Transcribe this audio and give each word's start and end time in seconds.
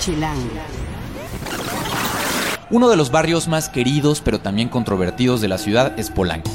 Chilango. 0.00 0.40
Uno 2.70 2.88
de 2.88 2.96
los 2.96 3.10
barrios 3.10 3.48
más 3.48 3.68
queridos 3.68 4.22
pero 4.22 4.40
también 4.40 4.68
controvertidos 4.70 5.42
de 5.42 5.48
la 5.48 5.58
ciudad 5.58 5.98
es 5.98 6.10
Polanco. 6.10 6.50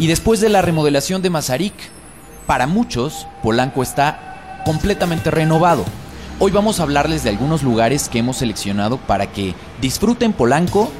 Y 0.00 0.08
después 0.08 0.40
de 0.40 0.48
la 0.48 0.62
remodelación 0.62 1.22
de 1.22 1.30
Mazarik, 1.30 1.74
para 2.46 2.66
muchos, 2.66 3.28
Polanco 3.42 3.82
está 3.82 4.62
completamente 4.64 5.30
renovado. 5.30 5.84
Hoy 6.40 6.50
vamos 6.50 6.80
a 6.80 6.82
hablarles 6.82 7.22
de 7.22 7.30
algunos 7.30 7.62
lugares 7.62 8.08
que 8.08 8.18
hemos 8.18 8.38
seleccionado 8.38 8.96
para 8.96 9.28
que 9.28 9.54
disfruten 9.80 10.32
Polanco 10.32 10.90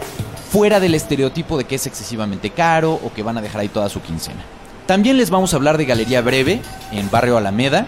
fuera 0.53 0.79
del 0.79 0.95
estereotipo 0.95 1.59
de 1.59 1.65
que 1.65 1.75
es 1.75 1.87
excesivamente 1.87 2.51
caro 2.51 3.01
o 3.03 3.13
que 3.13 3.25
van 3.25 3.39
a 3.39 3.43
dejar 3.43 3.63
ahí 3.63 3.69
toda 3.69 3.89
su 3.89 4.01
quincena. 4.03 4.41
También 4.87 5.17
les 5.17 5.31
vamos 5.31 5.53
a 5.53 5.57
hablar 5.57 5.77
de 5.77 5.85
Galería 5.85 6.23
Breve 6.23 6.63
en 6.93 7.11
Barrio 7.11 7.37
Alameda, 7.37 7.87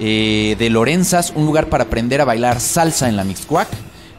eh, 0.00 0.56
de 0.58 0.70
Lorenzas, 0.70 1.32
un 1.36 1.46
lugar 1.46 1.66
para 1.66 1.84
aprender 1.84 2.20
a 2.20 2.24
bailar 2.24 2.58
salsa 2.58 3.08
en 3.08 3.16
la 3.16 3.24
Mixcuac, 3.24 3.68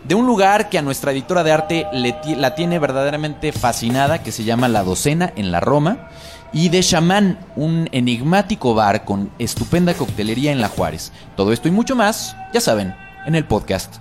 de 0.03 0.15
un 0.15 0.25
lugar 0.25 0.69
que 0.69 0.77
a 0.77 0.81
nuestra 0.81 1.11
editora 1.11 1.43
de 1.43 1.51
arte 1.51 1.87
la 1.91 2.55
tiene 2.55 2.79
verdaderamente 2.79 3.51
fascinada, 3.51 4.23
que 4.23 4.31
se 4.31 4.43
llama 4.43 4.67
La 4.67 4.83
Docena 4.83 5.33
en 5.35 5.51
la 5.51 5.59
Roma, 5.59 6.09
y 6.53 6.69
de 6.69 6.81
Chamán, 6.81 7.39
un 7.55 7.89
enigmático 7.91 8.73
bar 8.73 9.05
con 9.05 9.31
estupenda 9.39 9.93
coctelería 9.93 10.51
en 10.51 10.61
La 10.61 10.69
Juárez. 10.69 11.11
Todo 11.35 11.51
esto 11.53 11.67
y 11.67 11.71
mucho 11.71 11.95
más, 11.95 12.35
ya 12.53 12.61
saben, 12.61 12.95
en 13.25 13.35
el 13.35 13.45
podcast 13.45 13.95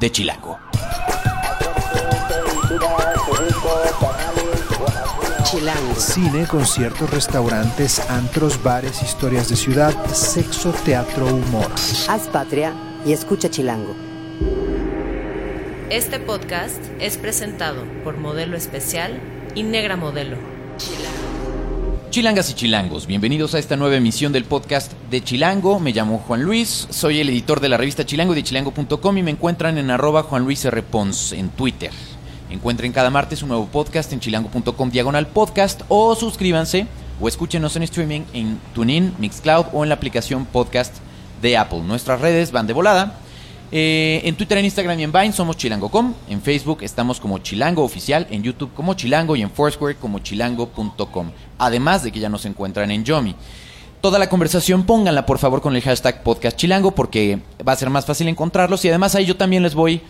de 0.00 0.10
Chilango. 0.10 0.58
Chilango. 5.68 5.94
Cine, 5.96 6.46
conciertos, 6.46 7.10
restaurantes, 7.10 8.00
antros, 8.08 8.62
bares, 8.62 9.02
historias 9.02 9.50
de 9.50 9.56
ciudad, 9.56 9.94
sexo, 10.14 10.72
teatro, 10.72 11.26
humor. 11.26 11.70
Haz 12.08 12.26
patria 12.28 12.72
y 13.04 13.12
escucha 13.12 13.50
Chilango. 13.50 13.94
Este 15.90 16.20
podcast 16.20 16.82
es 17.00 17.18
presentado 17.18 17.84
por 18.02 18.16
Modelo 18.16 18.56
Especial 18.56 19.20
y 19.54 19.62
Negra 19.62 19.96
Modelo. 19.96 20.38
Chilangas 22.08 22.48
y 22.48 22.54
chilangos, 22.54 23.06
bienvenidos 23.06 23.54
a 23.54 23.58
esta 23.58 23.76
nueva 23.76 23.96
emisión 23.96 24.32
del 24.32 24.44
podcast 24.44 24.92
de 25.10 25.22
Chilango. 25.22 25.80
Me 25.80 25.92
llamo 25.92 26.24
Juan 26.26 26.44
Luis, 26.44 26.86
soy 26.88 27.20
el 27.20 27.28
editor 27.28 27.60
de 27.60 27.68
la 27.68 27.76
revista 27.76 28.06
Chilango 28.06 28.32
y 28.32 28.36
de 28.36 28.42
chilango.com 28.42 29.18
y 29.18 29.22
me 29.22 29.32
encuentran 29.32 29.76
en 29.76 29.90
arroba 29.90 30.22
Juan 30.22 30.44
Luis 30.44 30.64
R. 30.64 30.82
Pons 30.82 31.32
en 31.32 31.50
Twitter. 31.50 31.90
Encuentren 32.50 32.92
cada 32.92 33.10
martes 33.10 33.42
un 33.42 33.48
nuevo 33.48 33.66
podcast 33.66 34.12
en 34.12 34.20
chilango.com 34.20 34.90
diagonal 34.90 35.26
podcast 35.26 35.82
o 35.88 36.14
suscríbanse 36.14 36.86
o 37.20 37.28
escúchenos 37.28 37.76
en 37.76 37.82
streaming 37.82 38.22
en 38.32 38.60
TuneIn, 38.74 39.14
Mixcloud 39.18 39.66
o 39.72 39.82
en 39.82 39.90
la 39.90 39.96
aplicación 39.96 40.46
podcast 40.46 40.94
de 41.42 41.56
Apple. 41.56 41.80
Nuestras 41.80 42.20
redes 42.20 42.52
van 42.52 42.66
de 42.66 42.72
volada. 42.72 43.18
Eh, 43.70 44.22
en 44.24 44.34
Twitter, 44.34 44.56
en 44.56 44.64
Instagram 44.64 44.98
y 44.98 45.02
en 45.04 45.12
Vine 45.12 45.32
somos 45.32 45.56
chilango.com. 45.56 46.14
En 46.28 46.40
Facebook 46.40 46.78
estamos 46.82 47.20
como 47.20 47.38
Chilango 47.38 47.84
Oficial. 47.84 48.26
En 48.30 48.42
YouTube 48.42 48.72
como 48.74 48.94
Chilango 48.94 49.36
y 49.36 49.42
en 49.42 49.50
Foursquare 49.50 49.96
como 49.96 50.20
chilango.com. 50.20 51.30
Además 51.58 52.02
de 52.02 52.12
que 52.12 52.20
ya 52.20 52.28
nos 52.28 52.46
encuentran 52.46 52.90
en 52.90 53.04
Yomi. 53.04 53.34
Toda 54.00 54.18
la 54.18 54.28
conversación 54.28 54.84
pónganla 54.84 55.26
por 55.26 55.38
favor 55.38 55.60
con 55.60 55.74
el 55.74 55.82
hashtag 55.82 56.22
podcast 56.22 56.56
chilango 56.56 56.92
porque 56.92 57.40
va 57.66 57.72
a 57.72 57.76
ser 57.76 57.90
más 57.90 58.06
fácil 58.06 58.28
encontrarlos. 58.28 58.84
Y 58.84 58.88
además 58.88 59.14
ahí 59.14 59.26
yo 59.26 59.36
también 59.36 59.62
les 59.62 59.74
voy 59.74 60.00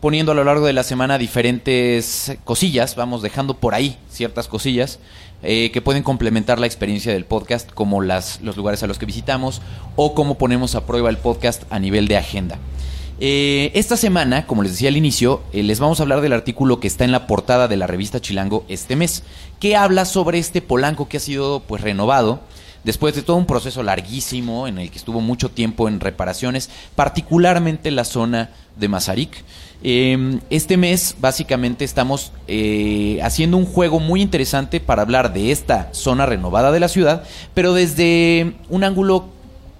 poniendo 0.00 0.32
a 0.32 0.34
lo 0.34 0.44
largo 0.44 0.66
de 0.66 0.72
la 0.72 0.82
semana 0.82 1.18
diferentes 1.18 2.36
cosillas. 2.44 2.96
Vamos 2.96 3.22
dejando 3.22 3.54
por 3.54 3.74
ahí 3.74 3.98
ciertas 4.10 4.48
cosillas 4.48 4.98
eh, 5.42 5.70
que 5.72 5.82
pueden 5.82 6.02
complementar 6.02 6.58
la 6.58 6.66
experiencia 6.66 7.12
del 7.12 7.24
podcast 7.24 7.70
como 7.70 8.02
las, 8.02 8.40
los 8.40 8.56
lugares 8.56 8.82
a 8.82 8.86
los 8.86 8.98
que 8.98 9.06
visitamos 9.06 9.62
o 9.94 10.14
cómo 10.14 10.38
ponemos 10.38 10.74
a 10.74 10.86
prueba 10.86 11.10
el 11.10 11.18
podcast 11.18 11.64
a 11.70 11.78
nivel 11.78 12.08
de 12.08 12.16
agenda. 12.16 12.58
Eh, 13.18 13.70
esta 13.74 13.96
semana, 13.96 14.46
como 14.46 14.62
les 14.62 14.72
decía 14.72 14.88
al 14.88 14.96
inicio, 14.96 15.42
eh, 15.52 15.62
les 15.62 15.80
vamos 15.80 16.00
a 16.00 16.02
hablar 16.02 16.20
del 16.20 16.34
artículo 16.34 16.80
que 16.80 16.86
está 16.86 17.04
en 17.04 17.12
la 17.12 17.26
portada 17.26 17.66
de 17.66 17.76
la 17.78 17.86
revista 17.86 18.20
Chilango 18.20 18.64
este 18.68 18.94
mes, 18.94 19.22
que 19.58 19.74
habla 19.74 20.04
sobre 20.04 20.38
este 20.38 20.60
Polanco 20.60 21.08
que 21.08 21.16
ha 21.16 21.20
sido 21.20 21.60
pues 21.60 21.80
renovado 21.80 22.40
después 22.84 23.14
de 23.14 23.22
todo 23.22 23.36
un 23.36 23.46
proceso 23.46 23.82
larguísimo 23.82 24.68
en 24.68 24.78
el 24.78 24.90
que 24.90 24.98
estuvo 24.98 25.20
mucho 25.20 25.50
tiempo 25.50 25.88
en 25.88 25.98
reparaciones, 25.98 26.70
particularmente 26.94 27.90
la 27.90 28.04
zona 28.04 28.50
de 28.76 28.88
Mazarik. 28.88 29.44
Eh, 29.88 30.40
este 30.50 30.76
mes 30.76 31.14
básicamente 31.20 31.84
estamos 31.84 32.32
eh, 32.48 33.20
haciendo 33.22 33.56
un 33.56 33.64
juego 33.64 34.00
muy 34.00 34.20
interesante 34.20 34.80
para 34.80 35.02
hablar 35.02 35.32
de 35.32 35.52
esta 35.52 35.90
zona 35.92 36.26
renovada 36.26 36.72
de 36.72 36.80
la 36.80 36.88
ciudad, 36.88 37.22
pero 37.54 37.72
desde 37.72 38.54
un 38.68 38.82
ángulo 38.82 39.28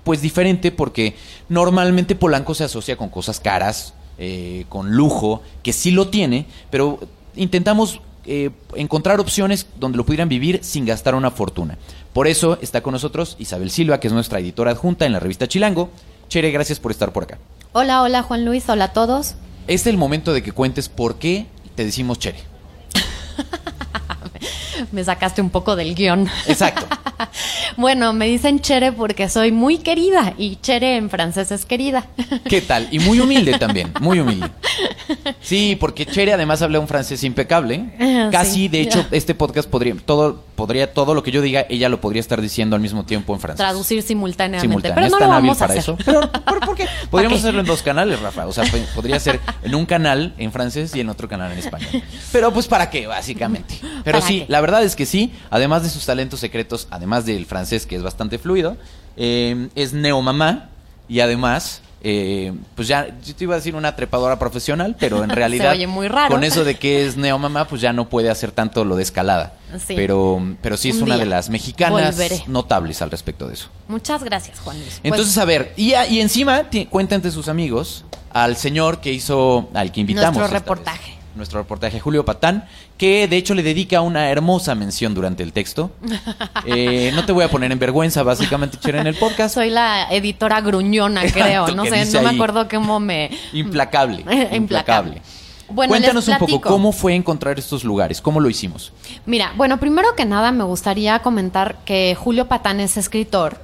pues 0.05 0.23
diferente 0.23 0.71
porque 0.71 1.17
normalmente 1.49 2.15
Polanco 2.15 2.55
se 2.55 2.63
asocia 2.63 2.97
con 2.97 3.09
cosas 3.09 3.41
caras, 3.41 3.95
eh, 4.17 4.65
con 4.69 4.93
lujo, 4.93 5.43
que 5.65 5.73
sí 5.73 5.91
lo 5.91 6.07
tiene, 6.07 6.47
pero 6.71 7.01
intentamos 7.35 8.01
eh, 8.27 8.51
encontrar 8.77 9.19
opciones 9.19 9.67
donde 9.81 9.99
lo 9.99 10.07
pudieran 10.07 10.29
vivir 10.29 10.61
sin 10.63 10.87
gastar 10.87 11.17
una 11.17 11.33
fortuna. 11.33 11.79
Por 12.13 12.29
eso 12.29 12.61
está 12.63 12.81
con 12.81 12.93
nosotros 12.93 13.35
Isabel 13.41 13.73
Silva, 13.73 13.99
que 13.99 14.07
es 14.07 14.13
nuestra 14.13 14.39
editora 14.39 14.71
adjunta 14.71 15.05
en 15.05 15.15
la 15.15 15.19
revista 15.19 15.49
Chilango. 15.49 15.91
Chere, 16.29 16.53
gracias 16.53 16.79
por 16.79 16.93
estar 16.93 17.13
por 17.13 17.25
acá. 17.25 17.39
Hola, 17.73 18.03
hola 18.03 18.23
Juan 18.23 18.45
Luis, 18.45 18.69
hola 18.69 18.85
a 18.85 18.93
todos. 18.93 19.35
Es 19.67 19.87
el 19.87 19.97
momento 19.97 20.33
de 20.33 20.43
que 20.43 20.53
cuentes 20.53 20.89
por 20.89 21.19
qué 21.19 21.47
te 21.75 21.85
decimos 21.85 22.19
Chere. 22.19 22.39
Me 24.93 25.03
sacaste 25.03 25.43
un 25.43 25.51
poco 25.51 25.75
del 25.75 25.95
guion. 25.95 26.29
Exacto. 26.47 26.87
bueno, 27.77 28.13
me 28.13 28.27
dicen 28.27 28.61
Chere 28.61 28.93
porque 28.93 29.29
soy 29.29 29.51
muy 29.51 29.79
querida 29.79 30.35
y 30.37 30.57
Chere 30.57 30.97
en 30.97 31.11
francés 31.11 31.51
es 31.51 31.65
querida. 31.65 32.07
¿Qué 32.49 32.61
tal? 32.61 32.89
Y 32.91 32.99
muy 32.99 33.19
humilde 33.19 33.59
también, 33.59 33.93
muy 34.01 34.21
humilde. 34.21 34.51
Sí, 35.41 35.77
porque 35.81 36.07
Chere 36.07 36.33
además 36.33 36.63
habla 36.63 36.79
un 36.79 36.89
francés 36.89 37.25
impecable. 37.25 37.91
Casi, 38.31 38.53
sí. 38.53 38.69
de 38.69 38.83
hecho, 38.83 39.05
este 39.11 39.35
podcast 39.35 39.69
podría 39.69 39.97
todo, 39.97 40.45
podría 40.57 40.93
todo 40.93 41.15
lo 41.15 41.23
que 41.23 41.31
yo 41.31 41.41
diga, 41.43 41.67
ella 41.69 41.89
lo 41.89 42.01
podría 42.01 42.21
estar 42.21 42.41
diciendo 42.41 42.75
al 42.75 42.83
mismo 42.83 43.05
tiempo 43.05 43.33
en 43.35 43.41
francés. 43.41 43.59
Traducir 43.59 44.03
simultáneamente. 44.03 44.67
Simultáneo. 44.67 44.95
Pero 44.95 45.07
Es 45.07 45.13
no 45.13 45.19
tan 45.19 45.29
lo 45.29 45.35
hábil 45.35 45.51
vamos 45.51 45.63
a 45.63 45.67
para 45.69 45.79
hacer. 45.79 45.95
eso. 45.95 45.99
Pero, 46.05 46.21
¿por, 46.33 46.61
por 46.67 46.75
qué? 46.77 46.87
Podríamos 47.11 47.39
hacerlo 47.39 47.61
en 47.61 47.67
dos 47.67 47.83
canales, 47.83 48.21
Rafa. 48.21 48.47
O 48.47 48.53
sea, 48.53 48.65
pe- 48.65 48.85
podría 48.95 49.21
ser 49.21 49.39
en 49.63 49.75
un 49.75 49.87
canal 49.87 50.35
en 50.39 50.51
francés 50.51 50.95
y 50.97 51.01
en 51.01 51.09
otro 51.11 51.29
canal 51.29 51.53
en 51.53 51.59
español. 51.59 52.03
Pero 52.33 52.53
pues 52.53 52.67
para 52.67 52.91
qué, 52.91 53.07
básicamente. 53.07 53.79
Pero 54.03 54.19
¿Para 54.19 54.27
sí, 54.27 54.41
qué? 54.41 54.47
la 54.49 54.61
verdad 54.61 54.83
es 54.83 54.97
que 54.97 55.07
sí, 55.07 55.33
además 55.51 55.83
de 55.83 55.91
sus 55.91 56.05
talentos 56.07 56.41
secretos, 56.41 56.89
además 56.91 57.27
del 57.27 57.47
francés 57.47 57.87
que 57.87 57.95
es 57.97 58.03
bastante 58.03 58.39
fluido, 58.39 58.77
eh, 59.17 59.69
es 59.75 59.93
neomamá 59.93 60.71
y 61.09 61.21
además... 61.21 61.83
eh, 62.09 62.53
pues 62.77 62.87
ya, 62.87 63.09
yo 63.25 63.35
te 63.35 63.43
iba 63.45 63.55
a 63.55 63.57
decir 63.57 63.75
una 63.75 63.97
trepadora 63.97 64.39
profesional, 64.39 64.95
pero 64.99 65.25
en 65.25 65.31
realidad 65.41 65.73
oye 65.73 65.89
muy 65.89 66.07
raro. 66.07 66.33
con 66.33 66.45
eso 66.45 66.63
de 66.63 66.77
que 66.77 67.05
es 67.05 67.17
neomamá, 67.17 67.67
pues 67.67 67.81
ya 67.81 67.93
no 67.93 68.09
puede 68.09 68.31
hacer 68.31 68.53
tanto 68.53 68.85
lo 68.85 68.95
de 68.95 69.03
escalada. 69.03 69.55
Sí. 69.85 69.95
Pero, 69.97 70.41
pero 70.63 70.77
sí 70.77 70.91
es 70.91 70.97
Un 70.99 71.05
una 71.05 71.17
de 71.19 71.27
las 71.27 71.51
mexicanas 71.51 72.15
volveré. 72.15 72.45
notables 72.47 73.03
al 73.03 73.11
respecto 73.11 73.49
de 73.49 73.55
eso. 73.55 73.69
Muchas 73.89 74.23
gracias, 74.23 74.61
Juan 74.61 74.77
Luis. 74.79 75.01
Pues, 75.01 75.01
Entonces, 75.03 75.37
a 75.39 75.45
ver, 75.45 75.73
y, 75.77 75.95
y 75.95 76.21
encima 76.21 76.71
ti- 76.71 76.87
cuenta 76.87 77.17
entre 77.17 77.33
sus 77.33 77.49
amigos 77.49 78.05
al 78.33 78.57
señor 78.57 79.01
que 79.01 79.13
hizo, 79.13 79.69
al 79.75 79.91
que 79.91 80.01
invitamos. 80.03 80.37
Nuestro 80.37 80.57
reportaje. 80.59 81.11
vez. 81.11 81.16
Nuestro 81.37 81.61
reportaje, 81.61 82.01
Julio 82.01 82.25
Patán, 82.25 82.65
que 82.97 83.29
de 83.29 83.37
hecho 83.37 83.55
le 83.55 83.63
dedica 83.63 84.01
una 84.01 84.31
hermosa 84.31 84.75
mención 84.75 85.15
durante 85.15 85.43
el 85.43 85.53
texto. 85.53 85.91
Eh, 86.69 87.13
no 87.15 87.25
te 87.25 87.33
voy 87.33 87.45
a 87.45 87.49
poner 87.49 87.71
en 87.71 87.79
vergüenza, 87.79 88.25
básicamente, 88.25 88.77
Chere, 88.79 88.99
en 88.99 89.07
el 89.07 89.15
podcast. 89.15 89.55
soy 89.55 89.71
la 89.71 90.09
editora 90.11 90.61
gruñona, 90.61 91.23
creo. 91.31 91.69
No 91.69 91.85
sé, 91.85 92.05
no 92.07 92.23
me 92.23 92.31
acuerdo 92.31 92.67
cómo 92.69 92.99
me. 92.99 93.31
Implacable. 93.53 94.25
Implacable. 94.53 95.23
Bueno, 95.69 95.91
Cuéntanos 95.93 96.27
un 96.29 96.39
poco 96.39 96.61
cómo 96.61 96.93
fue 96.93 97.15
encontrar 97.15 97.59
estos 97.59 97.85
lugares, 97.85 98.21
cómo 98.21 98.41
lo 98.41 98.49
hicimos. 98.49 98.93
Mira, 99.27 99.53
bueno, 99.57 99.79
primero 99.79 100.15
que 100.17 100.25
nada 100.25 100.51
me 100.51 100.65
gustaría 100.65 101.21
comentar 101.21 101.79
que 101.85 102.17
Julio 102.19 102.47
Patán 102.47 102.81
es 102.81 102.97
escritor. 102.97 103.61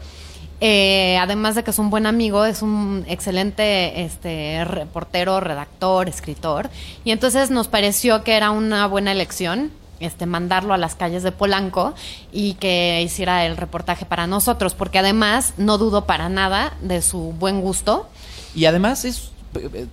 Eh, 0.65 1.19
además 1.19 1.57
de 1.57 1.65
que 1.65 1.73
es 1.73 1.79
un 1.81 1.91
buen 1.91 2.07
amigo, 2.07 2.45
es 2.45 2.63
un 2.63 3.05
excelente 3.09 4.05
este, 4.05 4.65
reportero, 4.65 5.41
redactor, 5.41 6.09
escritor. 6.09 6.71
Y 7.05 7.11
entonces 7.11 7.51
nos 7.51 7.67
pareció 7.67 8.23
que 8.23 8.37
era 8.37 8.53
una 8.53 8.87
buena 8.87 9.11
elección 9.11 9.73
este, 9.99 10.25
mandarlo 10.25 10.73
a 10.73 10.79
las 10.79 10.95
calles 10.95 11.25
de 11.25 11.33
Polanco 11.33 11.95
y 12.33 12.55
que 12.55 13.03
hiciera 13.03 13.45
el 13.45 13.57
reportaje 13.57 14.05
para 14.07 14.29
nosotros, 14.29 14.75
porque 14.75 15.01
además 15.01 15.55
no 15.57 15.79
dudo 15.79 16.05
para 16.07 16.29
nada 16.29 16.75
de 16.81 17.03
su 17.03 17.33
buen 17.33 17.61
gusto. 17.61 18.09
Y 18.55 18.67
además 18.67 19.05
es, 19.05 19.33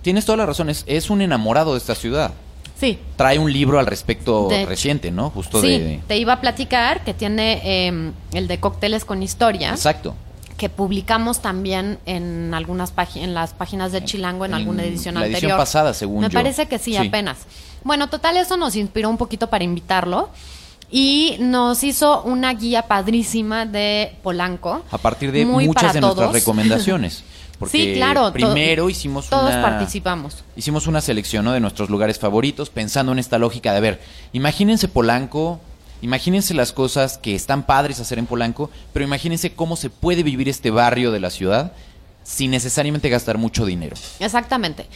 tienes 0.02 0.24
toda 0.24 0.36
la 0.38 0.46
razón, 0.46 0.70
es, 0.70 0.84
es 0.86 1.10
un 1.10 1.20
enamorado 1.20 1.72
de 1.72 1.78
esta 1.78 1.96
ciudad. 1.96 2.30
Sí, 2.78 2.96
Trae 3.16 3.40
un 3.40 3.52
libro 3.52 3.80
al 3.80 3.86
respecto 3.86 4.46
De- 4.48 4.66
reciente, 4.66 5.10
¿no? 5.10 5.30
Justo 5.30 5.60
sí, 5.60 5.80
de... 5.80 6.00
te 6.06 6.16
iba 6.16 6.34
a 6.34 6.40
platicar 6.40 7.02
que 7.02 7.12
tiene 7.12 7.60
eh, 7.64 8.12
el 8.34 8.46
de 8.46 8.60
cócteles 8.60 9.04
con 9.04 9.22
historia. 9.24 9.70
Exacto. 9.70 10.14
Que 10.60 10.68
publicamos 10.68 11.40
también 11.40 11.98
en 12.04 12.52
algunas 12.52 12.90
páginas 12.90 13.26
en 13.28 13.32
las 13.32 13.54
páginas 13.54 13.92
de 13.92 14.04
Chilango 14.04 14.44
en, 14.44 14.50
En 14.50 14.56
alguna 14.58 14.82
edición 14.84 15.14
la 15.14 15.22
edición 15.22 15.36
anterior. 15.36 15.56
pasada, 15.58 15.94
según 15.94 16.20
Me 16.20 16.28
yo. 16.28 16.34
parece 16.34 16.66
que 16.68 16.78
sí, 16.78 16.90
Sí. 16.92 16.98
apenas. 16.98 17.38
Bueno, 17.82 18.10
total 18.10 18.36
eso 18.36 18.58
nos 18.58 18.76
inspiró 18.76 19.08
un 19.08 19.16
poquito 19.16 19.48
para 19.48 19.64
invitarlo 19.64 20.28
y 20.90 21.36
nos 21.40 21.82
hizo 21.82 22.22
una 22.24 22.52
guía 22.52 22.82
padrísima 22.82 23.64
de 23.64 24.14
Polanco. 24.22 24.82
A 24.90 24.98
partir 24.98 25.32
de 25.32 25.46
muy 25.46 25.66
muchas 25.66 25.94
de 25.94 26.02
nuestras 26.02 26.30
recomendaciones. 26.30 27.24
Porque 27.58 27.78
Sí, 27.78 27.92
claro, 27.94 28.26
to- 28.26 28.32
primero 28.34 28.90
hicimos 28.90 29.30
Todos 29.30 29.50
una... 29.54 29.62
participamos. 29.62 30.44
Hicimos 30.56 30.86
una 30.86 31.00
selección 31.00 31.42
¿no? 31.46 31.52
de 31.52 31.60
nuestros 31.60 31.88
lugares 31.88 32.18
favoritos 32.18 32.68
pensando 32.68 33.12
en 33.12 33.18
esta 33.18 33.38
lógica 33.38 33.72
de, 33.72 33.78
a 33.78 33.80
ver, 33.80 34.00
imagínense 34.34 34.88
Polanco, 34.88 35.58
imagínense 36.02 36.54
las 36.54 36.72
cosas 36.72 37.18
que 37.18 37.34
están 37.34 37.64
padres 37.64 38.00
hacer 38.00 38.18
en 38.18 38.26
Polanco, 38.26 38.70
pero 38.92 39.04
imagínense 39.04 39.52
cómo 39.54 39.76
se 39.76 39.90
puede 39.90 40.22
vivir 40.22 40.48
este 40.48 40.70
barrio 40.70 41.12
de 41.12 41.20
la 41.20 41.30
ciudad 41.30 41.72
sin 42.22 42.50
necesariamente 42.50 43.08
gastar 43.08 43.38
mucho 43.38 43.64
dinero. 43.64 43.96
Exactamente. 44.20 44.86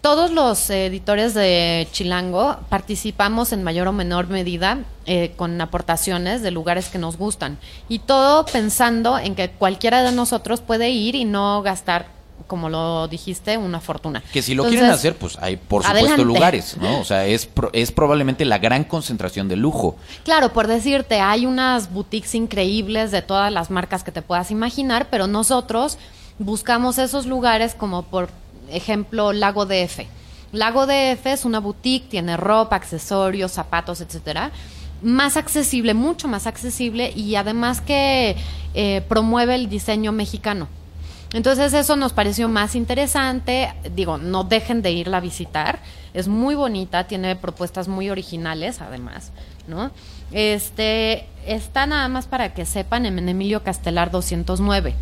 Todos 0.00 0.30
los 0.30 0.68
editores 0.68 1.32
de 1.32 1.88
Chilango 1.90 2.58
participamos 2.68 3.54
en 3.54 3.62
mayor 3.62 3.88
o 3.88 3.92
menor 3.92 4.28
medida 4.28 4.80
eh, 5.06 5.32
con 5.34 5.58
aportaciones 5.60 6.42
de 6.42 6.50
lugares 6.50 6.90
que 6.90 6.98
nos 6.98 7.16
gustan. 7.16 7.58
Y 7.88 8.00
todo 8.00 8.44
pensando 8.44 9.18
en 9.18 9.34
que 9.34 9.50
cualquiera 9.50 10.02
de 10.02 10.12
nosotros 10.12 10.60
puede 10.60 10.90
ir 10.90 11.14
y 11.14 11.24
no 11.24 11.62
gastar, 11.62 12.08
como 12.46 12.68
lo 12.68 13.08
dijiste, 13.08 13.56
una 13.56 13.80
fortuna. 13.80 14.22
Que 14.32 14.42
si 14.42 14.54
lo 14.54 14.62
Entonces, 14.64 14.78
quieren 14.80 14.94
hacer, 14.94 15.16
pues 15.16 15.38
hay 15.40 15.56
por 15.56 15.82
supuesto 15.82 16.06
adelante. 16.08 16.24
lugares, 16.24 16.76
¿no? 16.78 17.00
O 17.00 17.04
sea, 17.04 17.26
es, 17.26 17.46
pro- 17.46 17.70
es 17.72 17.90
probablemente 17.90 18.44
la 18.44 18.58
gran 18.58 18.84
concentración 18.84 19.48
de 19.48 19.56
lujo. 19.56 19.96
Claro, 20.24 20.52
por 20.52 20.66
decirte, 20.66 21.20
hay 21.20 21.46
unas 21.46 21.92
boutiques 21.92 22.34
increíbles 22.34 23.10
de 23.10 23.22
todas 23.22 23.50
las 23.52 23.70
marcas 23.70 24.04
que 24.04 24.12
te 24.12 24.20
puedas 24.22 24.50
imaginar, 24.50 25.08
pero 25.10 25.26
nosotros 25.26 25.96
buscamos 26.38 26.98
esos 26.98 27.26
lugares 27.26 27.74
como 27.74 28.02
por 28.02 28.28
ejemplo 28.70 29.32
Lago 29.32 29.66
DF. 29.66 30.00
Lago 30.52 30.86
DF 30.86 31.26
es 31.26 31.44
una 31.44 31.60
boutique, 31.60 32.08
tiene 32.08 32.36
ropa, 32.36 32.76
accesorios, 32.76 33.52
zapatos, 33.52 34.00
etcétera, 34.00 34.50
más 35.02 35.36
accesible, 35.36 35.94
mucho 35.94 36.28
más 36.28 36.46
accesible 36.46 37.12
y 37.14 37.34
además 37.36 37.80
que 37.80 38.36
eh, 38.74 39.02
promueve 39.08 39.54
el 39.54 39.68
diseño 39.68 40.12
mexicano. 40.12 40.68
Entonces 41.34 41.74
eso 41.74 41.96
nos 41.96 42.12
pareció 42.14 42.48
más 42.48 42.74
interesante. 42.74 43.74
Digo, 43.94 44.16
no 44.16 44.44
dejen 44.44 44.80
de 44.80 44.92
irla 44.92 45.18
a 45.18 45.20
visitar. 45.20 45.80
Es 46.14 46.28
muy 46.28 46.54
bonita, 46.54 47.04
tiene 47.08 47.36
propuestas 47.36 47.88
muy 47.88 48.08
originales, 48.08 48.80
además, 48.80 49.32
¿no? 49.68 49.90
Este 50.30 51.26
está 51.46 51.86
nada 51.86 52.08
más 52.08 52.26
para 52.26 52.54
que 52.54 52.64
sepan 52.64 53.04
en 53.04 53.28
Emilio 53.28 53.62
Castelar 53.62 54.10
209. 54.10 54.94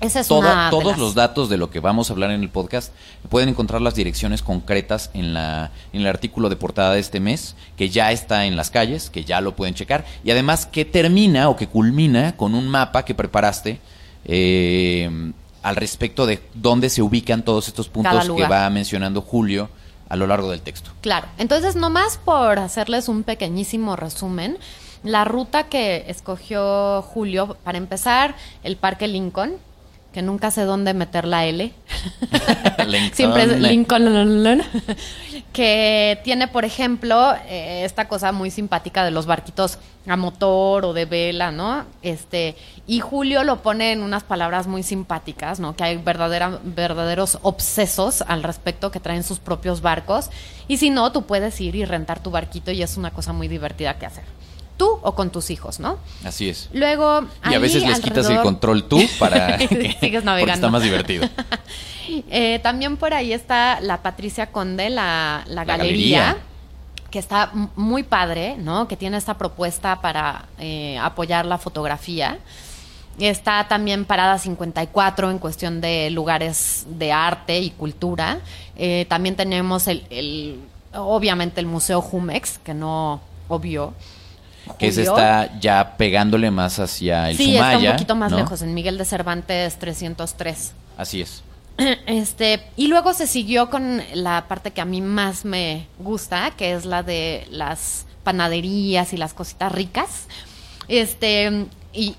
Esa 0.00 0.20
es 0.20 0.26
Toda- 0.28 0.52
una 0.52 0.70
todos 0.70 0.84
las- 0.92 0.98
los 0.98 1.14
datos 1.14 1.48
de 1.48 1.56
lo 1.56 1.70
que 1.70 1.78
vamos 1.78 2.10
a 2.10 2.12
hablar 2.12 2.30
en 2.32 2.42
el 2.42 2.48
podcast 2.48 2.92
pueden 3.28 3.48
encontrar 3.48 3.80
las 3.80 3.94
direcciones 3.94 4.42
concretas 4.42 5.10
en, 5.14 5.32
la, 5.32 5.70
en 5.92 6.00
el 6.00 6.06
artículo 6.08 6.48
de 6.48 6.56
portada 6.56 6.94
de 6.94 7.00
este 7.00 7.20
mes, 7.20 7.54
que 7.76 7.88
ya 7.88 8.10
está 8.10 8.46
en 8.46 8.56
las 8.56 8.70
calles, 8.70 9.10
que 9.10 9.24
ya 9.24 9.40
lo 9.40 9.54
pueden 9.54 9.74
checar, 9.74 10.04
y 10.24 10.32
además 10.32 10.66
que 10.66 10.84
termina 10.84 11.48
o 11.48 11.54
que 11.56 11.68
culmina 11.68 12.36
con 12.36 12.54
un 12.56 12.66
mapa 12.68 13.04
que 13.04 13.14
preparaste 13.14 13.78
eh, 14.24 15.32
al 15.62 15.76
respecto 15.76 16.26
de 16.26 16.40
dónde 16.54 16.90
se 16.90 17.02
ubican 17.02 17.44
todos 17.44 17.68
estos 17.68 17.88
puntos 17.88 18.28
que 18.30 18.46
va 18.46 18.68
mencionando 18.70 19.22
Julio 19.22 19.68
a 20.08 20.16
lo 20.16 20.26
largo 20.26 20.50
del 20.50 20.60
texto. 20.60 20.90
Claro, 21.00 21.26
entonces 21.38 21.74
nomás 21.74 22.18
por 22.18 22.58
hacerles 22.58 23.08
un 23.08 23.22
pequeñísimo 23.22 23.96
resumen, 23.96 24.58
la 25.04 25.24
ruta 25.24 25.64
que 25.64 26.04
escogió 26.08 27.02
Julio, 27.02 27.56
para 27.64 27.78
empezar, 27.78 28.36
el 28.62 28.76
Parque 28.76 29.08
Lincoln, 29.08 29.54
que 30.12 30.22
nunca 30.22 30.50
sé 30.50 30.62
dónde 30.62 30.94
meter 30.94 31.24
la 31.24 31.46
L. 31.46 31.72
Siempre 33.12 33.44
es 33.44 33.60
Lincoln. 33.60 34.62
que 35.52 36.20
tiene, 36.22 36.48
por 36.48 36.64
ejemplo, 36.64 37.34
eh, 37.48 37.84
esta 37.84 38.08
cosa 38.08 38.32
muy 38.32 38.50
simpática 38.50 39.04
de 39.04 39.10
los 39.10 39.26
barquitos 39.26 39.78
a 40.06 40.16
motor 40.16 40.84
o 40.84 40.92
de 40.92 41.04
vela, 41.04 41.50
¿no? 41.50 41.84
Este, 42.02 42.56
y 42.86 43.00
Julio 43.00 43.44
lo 43.44 43.62
pone 43.62 43.92
en 43.92 44.02
unas 44.02 44.24
palabras 44.24 44.66
muy 44.66 44.82
simpáticas, 44.82 45.60
¿no? 45.60 45.76
Que 45.76 45.84
hay 45.84 45.96
verdadera, 45.96 46.58
verdaderos 46.62 47.38
obsesos 47.42 48.22
al 48.22 48.42
respecto 48.42 48.90
que 48.90 49.00
traen 49.00 49.22
sus 49.22 49.38
propios 49.38 49.80
barcos. 49.80 50.30
Y 50.68 50.76
si 50.76 50.90
no, 50.90 51.12
tú 51.12 51.22
puedes 51.22 51.60
ir 51.60 51.74
y 51.76 51.84
rentar 51.84 52.20
tu 52.20 52.30
barquito 52.30 52.70
y 52.70 52.82
es 52.82 52.96
una 52.96 53.12
cosa 53.12 53.32
muy 53.32 53.48
divertida 53.48 53.98
que 53.98 54.06
hacer. 54.06 54.24
Tú 54.82 54.98
o 55.02 55.14
con 55.14 55.30
tus 55.30 55.50
hijos, 55.50 55.78
¿no? 55.78 55.98
Así 56.24 56.48
es. 56.48 56.68
Luego. 56.72 57.24
Y 57.48 57.54
a 57.54 57.58
veces 57.60 57.84
les 57.86 58.00
quitas 58.00 58.28
el 58.28 58.40
control 58.40 58.88
tú 58.88 59.00
para 59.20 59.56
que, 59.58 59.68
sigues 59.68 59.94
porque 60.00 60.20
navegando. 60.22 60.54
está 60.54 60.70
más 60.70 60.82
divertido. 60.82 61.28
Eh, 62.30 62.58
también 62.62 62.96
por 62.96 63.14
ahí 63.14 63.32
está 63.32 63.80
la 63.80 64.02
Patricia 64.02 64.48
Conde, 64.50 64.90
la, 64.90 65.44
la 65.46 65.54
La 65.54 65.64
galería, 65.64 66.18
galería. 66.20 66.42
que 67.10 67.18
está 67.20 67.50
muy 67.76 68.02
padre, 68.02 68.56
¿no? 68.58 68.88
Que 68.88 68.96
tiene 68.96 69.16
esta 69.16 69.38
propuesta 69.38 70.00
para 70.00 70.46
eh, 70.58 70.98
apoyar 70.98 71.46
la 71.46 71.58
fotografía. 71.58 72.38
Está 73.18 73.68
también 73.68 74.04
Parada 74.04 74.36
54 74.38 75.30
en 75.30 75.38
cuestión 75.38 75.80
de 75.80 76.10
lugares 76.10 76.84
de 76.88 77.12
arte 77.12 77.60
y 77.60 77.70
cultura. 77.70 78.40
Eh, 78.76 79.06
también 79.08 79.36
tenemos 79.36 79.86
el, 79.86 80.04
el- 80.10 80.58
obviamente 80.94 81.60
el 81.60 81.66
Museo 81.66 82.02
Jumex, 82.02 82.58
que 82.58 82.74
no 82.74 83.20
obvio. 83.48 83.94
Que 84.78 84.92
se 84.92 85.02
está 85.02 85.58
ya 85.60 85.96
pegándole 85.96 86.50
más 86.50 86.78
hacia 86.78 87.30
el 87.30 87.36
Sí, 87.36 87.52
Sumaya. 87.54 87.76
está 87.76 87.86
un 87.90 87.92
poquito 87.96 88.14
más 88.16 88.30
¿no? 88.30 88.38
lejos, 88.38 88.62
en 88.62 88.74
Miguel 88.74 88.98
de 88.98 89.04
Cervantes 89.04 89.78
303. 89.78 90.72
Así 90.96 91.20
es. 91.22 91.42
Este, 92.06 92.62
y 92.76 92.88
luego 92.88 93.14
se 93.14 93.26
siguió 93.26 93.70
con 93.70 94.02
la 94.14 94.46
parte 94.48 94.70
que 94.72 94.80
a 94.80 94.84
mí 94.84 95.00
más 95.00 95.44
me 95.44 95.86
gusta, 95.98 96.50
que 96.56 96.72
es 96.74 96.84
la 96.84 97.02
de 97.02 97.46
las 97.50 98.04
panaderías 98.24 99.12
y 99.12 99.16
las 99.16 99.32
cositas 99.34 99.72
ricas. 99.72 100.26
Este, 100.88 101.66
y 101.92 102.14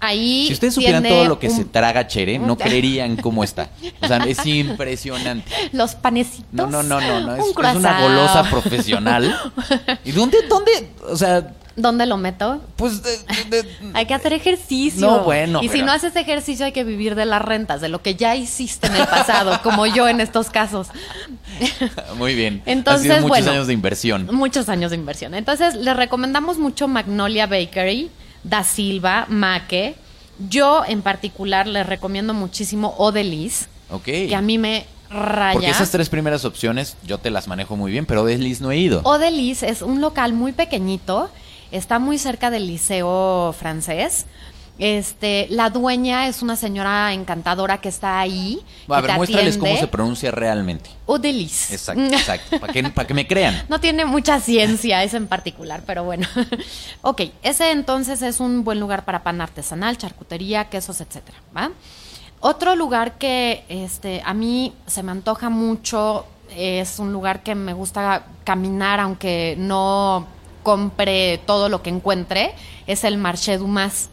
ahí. 0.00 0.46
Si 0.48 0.54
ustedes 0.54 0.74
supieran 0.74 1.02
todo 1.04 1.24
lo 1.26 1.38
que 1.38 1.48
un- 1.48 1.56
se 1.56 1.64
traga 1.64 2.06
Chere, 2.06 2.38
no 2.38 2.56
creerían 2.58 3.16
cómo 3.16 3.44
está. 3.44 3.68
O 4.00 4.06
sea, 4.06 4.18
es 4.18 4.44
impresionante. 4.46 5.50
Los 5.72 5.94
panecitos. 5.94 6.48
No, 6.52 6.66
no, 6.66 6.82
no, 6.82 7.00
no, 7.00 7.20
no. 7.20 7.36
Es, 7.36 7.54
un 7.56 7.64
es 7.64 7.76
una 7.76 8.00
golosa 8.00 8.44
profesional. 8.50 9.36
¿Y 10.04 10.12
dónde, 10.12 10.38
dónde? 10.48 10.90
O 11.08 11.16
sea, 11.16 11.52
¿Dónde 11.76 12.06
lo 12.06 12.16
meto? 12.16 12.60
pues. 12.76 13.02
de- 13.02 13.18
de- 13.50 13.62
de- 13.62 13.68
Hay 13.94 14.06
que 14.06 14.14
hacer 14.14 14.32
ejercicio. 14.32 15.06
No, 15.06 15.24
bueno, 15.24 15.62
Y 15.62 15.68
si 15.68 15.82
no 15.82 15.90
haces 15.92 16.14
ejercicio, 16.16 16.64
hay 16.66 16.72
que 16.72 16.84
vivir 16.84 17.14
de 17.14 17.24
las 17.26 17.42
rentas, 17.42 17.80
de 17.80 17.88
lo 17.88 18.00
que 18.02 18.14
ya 18.14 18.36
hiciste 18.36 18.86
en 18.86 18.96
el 18.96 19.06
pasado, 19.06 19.60
como 19.62 19.86
yo 19.86 20.08
en 20.08 20.20
estos 20.20 20.50
casos. 20.50 20.88
Muy 22.16 22.34
bien. 22.34 22.62
Entonces, 22.66 23.10
ha 23.10 23.16
sido 23.16 23.28
muchos 23.28 23.28
bueno. 23.28 23.50
años 23.52 23.66
de 23.66 23.72
inversión. 23.72 24.28
Muchos 24.32 24.68
años 24.68 24.90
de 24.90 24.96
inversión. 24.96 25.34
Entonces, 25.34 25.74
les 25.74 25.96
recomendamos 25.96 26.58
mucho 26.58 26.88
Magnolia 26.88 27.46
Bakery, 27.46 28.10
Da 28.42 28.64
Silva, 28.64 29.26
Maque. 29.28 29.96
Yo, 30.48 30.82
en 30.86 31.02
particular, 31.02 31.66
les 31.66 31.86
recomiendo 31.86 32.34
muchísimo 32.34 32.94
Odelis, 32.98 33.68
Ok. 33.90 34.04
que 34.04 34.34
a 34.34 34.40
mí 34.42 34.58
me 34.58 34.86
raya. 35.10 35.52
Porque 35.54 35.70
esas 35.70 35.90
tres 35.92 36.08
primeras 36.08 36.44
opciones 36.44 36.96
yo 37.06 37.18
te 37.18 37.30
las 37.30 37.46
manejo 37.46 37.76
muy 37.76 37.92
bien, 37.92 38.04
pero 38.04 38.24
de 38.24 38.36
Liz 38.38 38.60
no 38.60 38.72
he 38.72 38.78
ido. 38.78 39.00
Odelis 39.04 39.62
es 39.62 39.80
un 39.82 40.00
local 40.00 40.32
muy 40.32 40.50
pequeñito, 40.52 41.30
está 41.76 41.98
muy 41.98 42.18
cerca 42.18 42.50
del 42.50 42.66
liceo 42.66 43.54
francés. 43.58 44.26
Este, 44.76 45.46
la 45.50 45.70
dueña 45.70 46.26
es 46.26 46.42
una 46.42 46.56
señora 46.56 47.12
encantadora 47.12 47.78
que 47.80 47.88
está 47.88 48.18
ahí. 48.18 48.60
a 48.88 49.00
ver, 49.00 49.14
muéstrales 49.14 49.56
cómo 49.56 49.76
se 49.76 49.86
pronuncia 49.86 50.32
realmente. 50.32 50.90
Odelis. 51.06 51.70
Exacto, 51.70 52.02
exacto. 52.02 52.58
Para 52.58 52.72
que, 52.72 52.82
para 52.82 53.06
que 53.06 53.14
me 53.14 53.26
crean. 53.26 53.62
No 53.68 53.80
tiene 53.80 54.04
mucha 54.04 54.40
ciencia 54.40 55.02
ese 55.04 55.16
en 55.16 55.28
particular, 55.28 55.82
pero 55.86 56.02
bueno. 56.04 56.26
ok, 57.02 57.22
ese 57.42 57.70
entonces 57.70 58.22
es 58.22 58.40
un 58.40 58.64
buen 58.64 58.80
lugar 58.80 59.04
para 59.04 59.22
pan 59.22 59.40
artesanal, 59.40 59.96
charcutería, 59.96 60.64
quesos, 60.64 61.00
etcétera, 61.00 61.38
¿va? 61.56 61.70
Otro 62.40 62.74
lugar 62.76 63.16
que 63.16 63.64
este, 63.68 64.22
a 64.24 64.34
mí 64.34 64.74
se 64.86 65.02
me 65.02 65.12
antoja 65.12 65.50
mucho, 65.50 66.26
es 66.54 66.98
un 66.98 67.12
lugar 67.12 67.42
que 67.42 67.54
me 67.54 67.72
gusta 67.72 68.26
caminar, 68.44 69.00
aunque 69.00 69.54
no 69.58 70.26
compre 70.64 71.38
todo 71.46 71.68
lo 71.68 71.82
que 71.82 71.90
encuentre, 71.90 72.52
es 72.88 73.04
el 73.04 73.16
Marché 73.18 73.58
Dumas. 73.58 74.08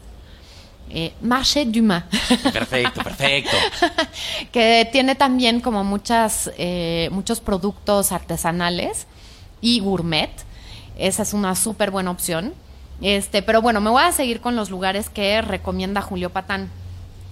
Eh, 0.88 1.12
Marché 1.20 1.64
Dumas. 1.64 2.04
Perfecto, 2.52 3.02
perfecto. 3.02 3.56
que 4.52 4.88
tiene 4.92 5.16
también 5.16 5.60
como 5.60 5.82
muchas, 5.82 6.52
eh, 6.58 7.08
muchos 7.10 7.40
productos 7.40 8.12
artesanales 8.12 9.08
y 9.60 9.80
gourmet. 9.80 10.30
Esa 10.96 11.22
es 11.22 11.32
una 11.32 11.56
súper 11.56 11.90
buena 11.90 12.12
opción. 12.12 12.52
Este, 13.00 13.42
pero 13.42 13.62
bueno, 13.62 13.80
me 13.80 13.90
voy 13.90 14.04
a 14.04 14.12
seguir 14.12 14.40
con 14.40 14.54
los 14.54 14.70
lugares 14.70 15.08
que 15.08 15.42
recomienda 15.42 16.02
Julio 16.02 16.30
Patán. 16.30 16.70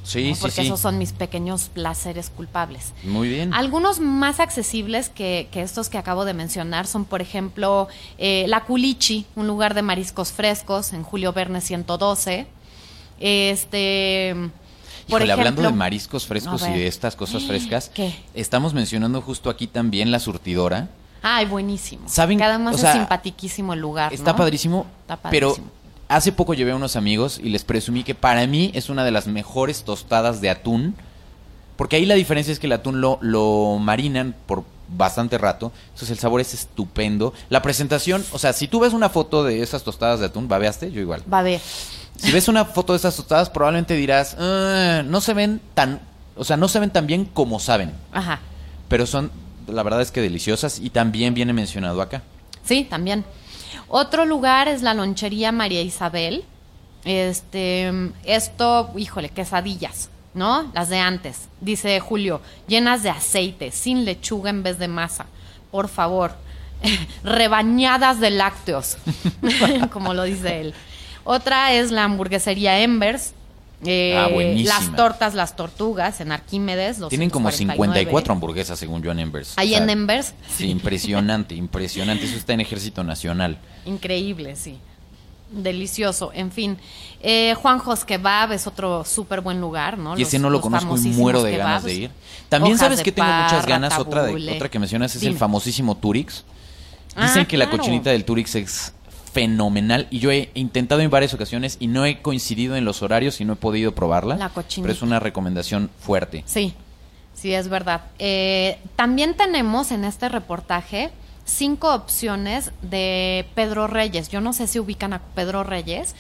Sí, 0.02 0.30
¿no? 0.30 0.34
sí, 0.34 0.40
Porque 0.40 0.56
sí. 0.62 0.66
esos 0.66 0.80
son 0.80 0.98
mis 0.98 1.12
pequeños 1.12 1.70
placeres 1.72 2.30
culpables. 2.34 2.92
Muy 3.04 3.28
bien. 3.28 3.52
Algunos 3.54 4.00
más 4.00 4.40
accesibles 4.40 5.08
que, 5.08 5.48
que 5.52 5.62
estos 5.62 5.88
que 5.88 5.98
acabo 5.98 6.24
de 6.24 6.34
mencionar 6.34 6.86
son, 6.86 7.04
por 7.04 7.20
ejemplo, 7.20 7.88
eh, 8.18 8.46
La 8.48 8.64
Culichi, 8.64 9.26
un 9.36 9.46
lugar 9.46 9.74
de 9.74 9.82
mariscos 9.82 10.32
frescos 10.32 10.92
en 10.92 11.02
Julio 11.02 11.32
Verne 11.32 11.60
112. 11.60 12.46
Este, 13.20 14.34
por 15.08 15.20
Híjole, 15.20 15.32
hablando 15.32 15.62
de 15.62 15.70
mariscos 15.72 16.26
frescos 16.26 16.62
y 16.62 16.72
de 16.72 16.86
estas 16.86 17.16
cosas 17.16 17.42
frescas, 17.46 17.90
¿Qué? 17.92 18.14
estamos 18.34 18.72
mencionando 18.74 19.20
justo 19.20 19.50
aquí 19.50 19.66
también 19.66 20.10
la 20.10 20.18
surtidora. 20.18 20.88
Ay, 21.22 21.44
buenísimo. 21.44 22.08
¿Saben? 22.08 22.38
Que 22.38 22.44
además 22.44 22.76
O 22.76 22.78
sea, 22.78 22.92
es 22.92 22.96
simpatiquísimo 22.96 23.74
el 23.74 23.80
lugar. 23.80 24.12
Está 24.14 24.30
¿no? 24.32 24.36
padrísimo, 24.38 24.86
Está 25.02 25.18
pero 25.18 25.48
padrísimo. 25.50 25.70
Hace 26.10 26.32
poco 26.32 26.52
llevé 26.54 26.72
a 26.72 26.76
unos 26.76 26.96
amigos 26.96 27.40
y 27.42 27.48
les 27.48 27.64
presumí 27.64 28.02
que 28.04 28.14
para 28.14 28.46
mí 28.46 28.70
es 28.74 28.90
una 28.90 29.04
de 29.04 29.10
las 29.12 29.26
mejores 29.26 29.84
tostadas 29.84 30.40
de 30.40 30.50
atún 30.50 30.94
Porque 31.76 31.96
ahí 31.96 32.04
la 32.04 32.14
diferencia 32.16 32.52
es 32.52 32.58
que 32.58 32.66
el 32.66 32.72
atún 32.72 33.00
lo, 33.00 33.18
lo 33.22 33.78
marinan 33.80 34.34
por 34.46 34.64
bastante 34.88 35.38
rato. 35.38 35.72
Entonces 35.86 36.10
el 36.10 36.18
sabor 36.18 36.40
es 36.42 36.52
estupendo. 36.52 37.32
La 37.48 37.62
presentación, 37.62 38.22
o 38.32 38.38
sea, 38.38 38.52
si 38.52 38.68
tú 38.68 38.80
ves 38.80 38.92
una 38.92 39.08
foto 39.08 39.44
de 39.44 39.62
esas 39.62 39.82
tostadas 39.82 40.20
de 40.20 40.26
atún, 40.26 40.46
¿babeaste? 40.46 40.90
Yo 40.92 41.00
igual. 41.00 41.22
Ver. 41.26 41.60
Si 42.16 42.32
ves 42.32 42.48
una 42.48 42.66
foto 42.66 42.92
de 42.92 42.98
esas 42.98 43.16
tostadas, 43.16 43.48
probablemente 43.48 43.94
dirás, 43.94 44.36
"Ah, 44.38 45.02
no 45.06 45.22
se 45.22 45.32
ven 45.32 45.60
tan, 45.72 46.00
o 46.36 46.44
sea, 46.44 46.58
no 46.58 46.68
se 46.68 46.80
ven 46.80 46.90
tan 46.90 47.06
bien 47.06 47.24
como 47.24 47.60
saben. 47.60 47.92
Ajá. 48.12 48.40
Pero 48.88 49.06
son, 49.06 49.30
la 49.66 49.82
verdad 49.82 50.02
es 50.02 50.10
que 50.10 50.20
deliciosas 50.20 50.80
y 50.80 50.90
también 50.90 51.32
viene 51.32 51.54
mencionado 51.54 52.02
acá. 52.02 52.22
Sí, 52.62 52.86
también. 52.90 53.24
Otro 53.92 54.24
lugar 54.24 54.68
es 54.68 54.82
la 54.82 54.94
lonchería 54.94 55.50
María 55.50 55.82
Isabel. 55.82 56.44
Este, 57.04 57.92
esto, 58.24 58.92
híjole, 58.96 59.30
quesadillas, 59.30 60.10
¿no? 60.32 60.70
Las 60.74 60.88
de 60.90 61.00
antes. 61.00 61.48
Dice 61.60 61.98
Julio, 61.98 62.40
llenas 62.68 63.02
de 63.02 63.10
aceite, 63.10 63.72
sin 63.72 64.04
lechuga 64.04 64.50
en 64.50 64.62
vez 64.62 64.78
de 64.78 64.86
masa. 64.86 65.26
Por 65.72 65.88
favor, 65.88 66.36
rebañadas 67.24 68.20
de 68.20 68.30
lácteos, 68.30 68.96
como 69.92 70.14
lo 70.14 70.22
dice 70.22 70.60
él. 70.60 70.74
Otra 71.24 71.72
es 71.72 71.90
la 71.90 72.04
hamburguesería 72.04 72.78
Embers. 72.78 73.34
Eh, 73.84 74.14
Ah, 74.16 74.28
las 74.64 74.94
tortas, 74.94 75.34
las 75.34 75.56
tortugas 75.56 76.20
en 76.20 76.32
Arquímedes. 76.32 76.98
Tienen 77.08 77.30
como 77.30 77.48
249. 77.48 78.00
54 78.00 78.32
hamburguesas 78.32 78.78
según 78.78 79.02
yo 79.02 79.10
en 79.12 79.20
Embers. 79.20 79.54
Ahí 79.56 79.68
O 79.72 79.74
sea, 79.76 79.82
en 79.84 79.90
Embers. 79.90 80.34
Sí, 80.54 80.68
impresionante, 80.70 81.54
impresionante. 81.54 82.24
Eso 82.26 82.36
está 82.36 82.52
en 82.52 82.60
Ejército 82.60 83.02
Nacional. 83.04 83.58
Increíble, 83.86 84.56
sí. 84.56 84.78
Delicioso. 85.50 86.30
En 86.32 86.52
fin, 86.52 86.78
eh, 87.20 87.54
Juanjo's 87.60 88.04
Kebab 88.04 88.52
es 88.52 88.68
otro 88.68 89.04
súper 89.04 89.40
buen 89.40 89.60
lugar, 89.60 89.98
¿no? 89.98 90.16
Y 90.16 90.22
ese 90.22 90.36
Los- 90.38 90.42
no 90.42 90.50
lo 90.50 90.60
conozco 90.60 90.96
y 90.96 91.08
muero 91.08 91.42
de 91.42 91.52
kebabs. 91.52 91.66
ganas 91.68 91.84
de 91.84 91.94
ir. 91.94 92.10
También 92.48 92.74
Hojas 92.76 92.86
sabes 92.86 93.02
que 93.02 93.10
tengo 93.10 93.28
muchas 93.28 93.66
ganas. 93.66 93.98
Otra, 93.98 94.24
de, 94.24 94.52
otra 94.54 94.68
que 94.70 94.78
mencionas 94.78 95.14
es 95.16 95.22
el 95.24 95.36
famosísimo 95.36 95.96
Turix. 95.96 96.44
Ah, 97.16 97.26
Dicen 97.26 97.46
que 97.46 97.56
la 97.56 97.64
claro. 97.66 97.78
cochinita 97.78 98.10
del 98.10 98.24
Turix 98.24 98.54
es 98.54 98.92
fenomenal 99.32 100.06
y 100.10 100.18
yo 100.18 100.30
he 100.30 100.50
intentado 100.54 101.00
en 101.00 101.10
varias 101.10 101.34
ocasiones 101.34 101.76
y 101.80 101.86
no 101.86 102.04
he 102.04 102.20
coincidido 102.20 102.76
en 102.76 102.84
los 102.84 103.02
horarios 103.02 103.40
y 103.40 103.44
no 103.44 103.54
he 103.54 103.56
podido 103.56 103.94
probarla. 103.94 104.36
La 104.36 104.48
cochinita. 104.48 104.82
Pero 104.82 104.92
es 104.92 105.02
una 105.02 105.20
recomendación 105.20 105.90
fuerte. 106.00 106.42
Sí, 106.46 106.74
sí, 107.34 107.54
es 107.54 107.68
verdad. 107.68 108.02
Eh, 108.18 108.78
también 108.96 109.36
tenemos 109.36 109.92
en 109.92 110.04
este 110.04 110.28
reportaje 110.28 111.10
cinco 111.44 111.94
opciones 111.94 112.72
de 112.82 113.46
Pedro 113.54 113.86
Reyes. 113.86 114.28
Yo 114.28 114.40
no 114.40 114.52
sé 114.52 114.66
si 114.66 114.78
ubican 114.78 115.12
a 115.12 115.20
Pedro 115.20 115.64
Reyes. 115.64 116.14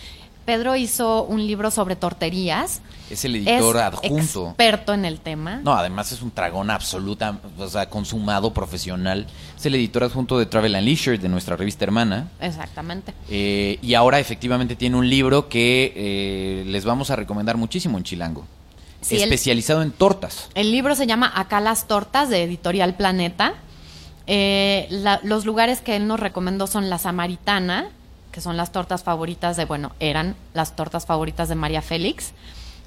Pedro 0.50 0.74
hizo 0.74 1.22
un 1.22 1.46
libro 1.46 1.70
sobre 1.70 1.94
torterías. 1.94 2.80
Es 3.08 3.24
el 3.24 3.36
editor 3.36 3.76
es 3.76 3.82
adjunto. 3.82 4.46
experto 4.48 4.92
en 4.92 5.04
el 5.04 5.20
tema. 5.20 5.60
No, 5.62 5.74
además 5.74 6.10
es 6.10 6.22
un 6.22 6.32
tragón 6.32 6.70
absoluta, 6.70 7.38
o 7.56 7.68
sea, 7.68 7.88
consumado, 7.88 8.52
profesional. 8.52 9.28
Es 9.56 9.64
el 9.64 9.76
editor 9.76 10.02
adjunto 10.02 10.40
de 10.40 10.46
Travel 10.46 10.74
and 10.74 10.84
Leisure, 10.86 11.18
de 11.18 11.28
nuestra 11.28 11.54
revista 11.54 11.84
hermana. 11.84 12.30
Exactamente. 12.40 13.14
Eh, 13.28 13.78
y 13.80 13.94
ahora 13.94 14.18
efectivamente 14.18 14.74
tiene 14.74 14.96
un 14.96 15.08
libro 15.08 15.48
que 15.48 15.92
eh, 15.94 16.64
les 16.66 16.84
vamos 16.84 17.10
a 17.12 17.16
recomendar 17.16 17.56
muchísimo 17.56 17.96
en 17.96 18.02
Chilango. 18.02 18.44
Sí, 19.00 19.14
el- 19.14 19.22
especializado 19.22 19.82
en 19.82 19.92
tortas. 19.92 20.48
El 20.56 20.72
libro 20.72 20.96
se 20.96 21.06
llama 21.06 21.30
Acá 21.32 21.60
las 21.60 21.86
tortas 21.86 22.28
de 22.28 22.42
Editorial 22.42 22.94
Planeta. 22.96 23.54
Eh, 24.26 24.88
la- 24.90 25.20
los 25.22 25.44
lugares 25.44 25.80
que 25.80 25.94
él 25.94 26.08
nos 26.08 26.18
recomendó 26.18 26.66
son 26.66 26.90
la 26.90 26.98
Samaritana, 26.98 27.86
que 28.32 28.40
son 28.40 28.56
las 28.56 28.72
tortas 28.72 29.02
favoritas 29.02 29.56
de, 29.56 29.64
bueno, 29.64 29.92
eran 30.00 30.36
las 30.54 30.76
tortas 30.76 31.06
favoritas 31.06 31.48
de 31.48 31.54
María 31.54 31.82
Félix. 31.82 32.32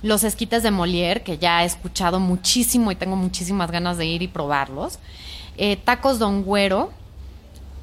Los 0.01 0.23
esquites 0.23 0.63
de 0.63 0.71
Molière, 0.71 1.21
que 1.23 1.38
ya 1.38 1.63
he 1.63 1.65
escuchado 1.65 2.19
muchísimo 2.19 2.91
y 2.91 2.95
tengo 2.95 3.15
muchísimas 3.15 3.71
ganas 3.71 3.97
de 3.97 4.05
ir 4.05 4.21
y 4.21 4.27
probarlos. 4.27 5.00
Eh, 5.57 5.77
tacos 5.77 6.19
Don 6.19 6.43
Güero, 6.43 6.91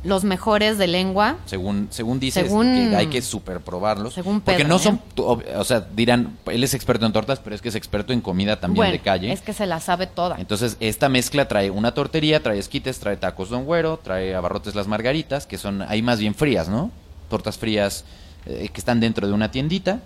los 0.05 0.25
mejores 0.25 0.79
de 0.79 0.87
lengua. 0.87 1.37
Según, 1.47 1.89
según 1.91 2.19
dices, 2.21 2.45
Según- 2.47 2.91
que 2.91 2.97
hay 2.97 3.07
que 3.09 3.21
super 3.23 3.61
probarlos. 3.61 4.15
Según 4.15 4.41
porque 4.41 4.59
Pedro, 4.65 4.69
no 4.69 4.77
¿eh? 4.77 4.79
son, 4.79 5.01
o 5.19 5.65
sea, 5.65 5.81
dirán, 5.95 6.39
él 6.47 6.65
es 6.65 6.73
experto 6.75 7.05
en 7.07 7.13
tortas, 7.13 7.39
pero 7.41 7.55
es 7.55 7.61
que 7.63 7.69
es 7.69 7.75
experto 7.75 8.13
en 8.15 8.21
comida 8.23 8.59
también 8.59 8.77
bueno, 8.77 8.93
de 8.93 8.99
calle. 9.01 9.31
es 9.33 9.43
que 9.43 9.53
se 9.53 9.67
la 9.67 9.79
sabe 9.81 10.07
toda. 10.07 10.37
Entonces, 10.39 10.77
esta 10.81 11.09
mezcla 11.11 11.49
trae 11.49 11.71
una 11.71 11.93
tortería, 11.93 12.43
trae 12.43 12.59
esquites, 12.59 12.99
trae 12.99 13.17
tacos 13.19 13.51
don 13.51 13.65
güero, 13.65 13.99
trae 14.03 14.35
abarrotes 14.35 14.75
las 14.75 14.87
margaritas, 14.89 15.47
que 15.47 15.59
son 15.59 15.83
ahí 15.83 16.01
más 16.03 16.19
bien 16.19 16.35
frías, 16.35 16.69
¿no? 16.71 16.91
Tortas 17.31 17.57
frías 17.57 18.05
eh, 18.45 18.69
que 18.71 18.79
están 18.81 19.01
dentro 19.01 19.27
de 19.27 19.33
una 19.33 19.51
tiendita. 19.51 20.01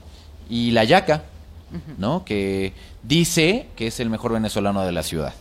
Y 0.49 0.71
la 0.71 0.85
yaca, 0.85 1.25
¿no? 1.99 2.25
Que 2.25 2.73
dice 3.03 3.67
que 3.75 3.89
es 3.89 3.99
el 3.99 4.11
mejor 4.11 4.33
venezolano 4.33 4.83
de 4.83 4.93
la 4.93 5.03
ciudad. 5.03 5.35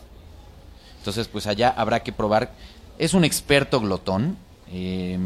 Entonces, 0.98 1.28
pues 1.28 1.46
allá 1.46 1.72
habrá 1.76 2.02
que 2.02 2.12
probar. 2.12 2.52
Es 2.98 3.14
un 3.14 3.24
experto 3.24 3.80
glotón. 3.80 4.36
eh, 4.72 5.18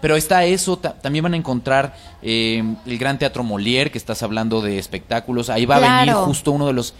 pero 0.00 0.16
está 0.16 0.44
eso, 0.44 0.76
ta- 0.76 0.94
también 1.00 1.22
van 1.22 1.32
a 1.34 1.36
encontrar 1.38 1.96
eh, 2.22 2.62
el 2.84 2.98
Gran 2.98 3.18
Teatro 3.18 3.42
Molière, 3.42 3.90
que 3.90 3.96
estás 3.98 4.22
hablando 4.22 4.60
de 4.60 4.78
espectáculos. 4.78 5.48
Ahí 5.48 5.64
va 5.64 5.76
a 5.76 5.80
venir 5.80 6.14
justo 6.26 6.52
uno 6.52 6.66
de 6.66 6.74
los 6.74 6.92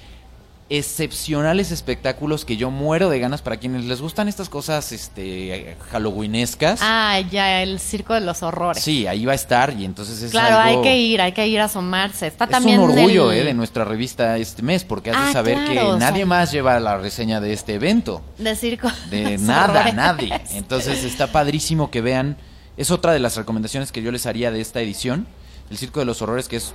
excepcionales 0.70 1.70
espectáculos 1.70 2.44
que 2.44 2.56
yo 2.56 2.70
muero 2.70 3.10
de 3.10 3.18
ganas 3.18 3.42
para 3.42 3.58
quienes 3.58 3.84
les 3.84 4.00
gustan 4.00 4.28
estas 4.28 4.48
cosas 4.48 4.92
este 4.92 5.76
halloweenescas. 5.90 6.80
Ah, 6.82 7.20
ya, 7.30 7.62
el 7.62 7.78
Circo 7.80 8.14
de 8.14 8.20
los 8.22 8.42
Horrores. 8.42 8.82
Sí, 8.82 9.06
ahí 9.06 9.24
va 9.24 9.32
a 9.32 9.34
estar 9.34 9.72
y 9.78 9.84
entonces 9.84 10.22
es 10.22 10.30
Claro, 10.30 10.56
algo- 10.58 10.80
hay 10.80 10.82
que 10.82 10.96
ir, 10.98 11.20
hay 11.20 11.32
que 11.32 11.46
ir 11.46 11.60
a 11.60 11.64
asomarse. 11.64 12.26
Está 12.26 12.44
es 12.44 12.50
también 12.50 12.80
un 12.80 12.90
orgullo 12.90 13.30
eh, 13.32 13.44
de 13.44 13.54
nuestra 13.54 13.84
revista 13.84 14.36
este 14.38 14.62
mes 14.62 14.84
porque 14.84 15.10
hace 15.10 15.18
Ah, 15.30 15.32
saber 15.32 15.54
claro, 15.54 15.94
que 15.94 15.98
nadie 16.00 16.22
son- 16.22 16.28
más 16.28 16.52
lleva 16.52 16.78
la 16.80 16.96
reseña 16.98 17.40
de 17.40 17.52
este 17.52 17.74
evento. 17.74 18.22
de 18.38 18.56
circo. 18.56 18.88
De 19.10 19.38
nada, 19.38 19.72
horrores. 19.80 19.94
nadie. 19.94 20.40
Entonces 20.52 21.04
está 21.04 21.28
padrísimo 21.32 21.90
que 21.90 22.00
vean. 22.00 22.36
Es 22.76 22.90
otra 22.90 23.12
de 23.12 23.20
las 23.20 23.36
recomendaciones 23.36 23.92
que 23.92 24.02
yo 24.02 24.10
les 24.10 24.26
haría 24.26 24.50
de 24.50 24.60
esta 24.60 24.80
edición. 24.80 25.26
El 25.70 25.78
Circo 25.78 26.00
de 26.00 26.06
los 26.06 26.20
Horrores, 26.20 26.48
que 26.48 26.56
es 26.56 26.72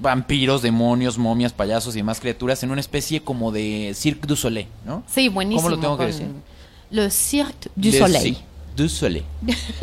vampiros, 0.00 0.62
demonios, 0.62 1.18
momias, 1.18 1.52
payasos 1.52 1.94
y 1.94 1.98
demás 1.98 2.20
criaturas 2.20 2.62
en 2.62 2.70
una 2.70 2.80
especie 2.80 3.22
como 3.22 3.52
de 3.52 3.92
Cirque 3.94 4.26
du 4.26 4.36
Soleil, 4.36 4.68
¿no? 4.84 5.02
Sí, 5.06 5.28
buenísimo. 5.28 5.62
¿Cómo 5.62 5.76
lo 5.76 5.80
tengo 5.80 5.98
que 5.98 6.06
decir? 6.06 6.28
Le 6.90 7.10
Cirque 7.10 7.70
du 7.74 7.90
Le 7.90 7.98
Soleil. 7.98 8.22
Cirque 8.22 8.42
du 8.76 8.88
Soleil. 8.88 9.24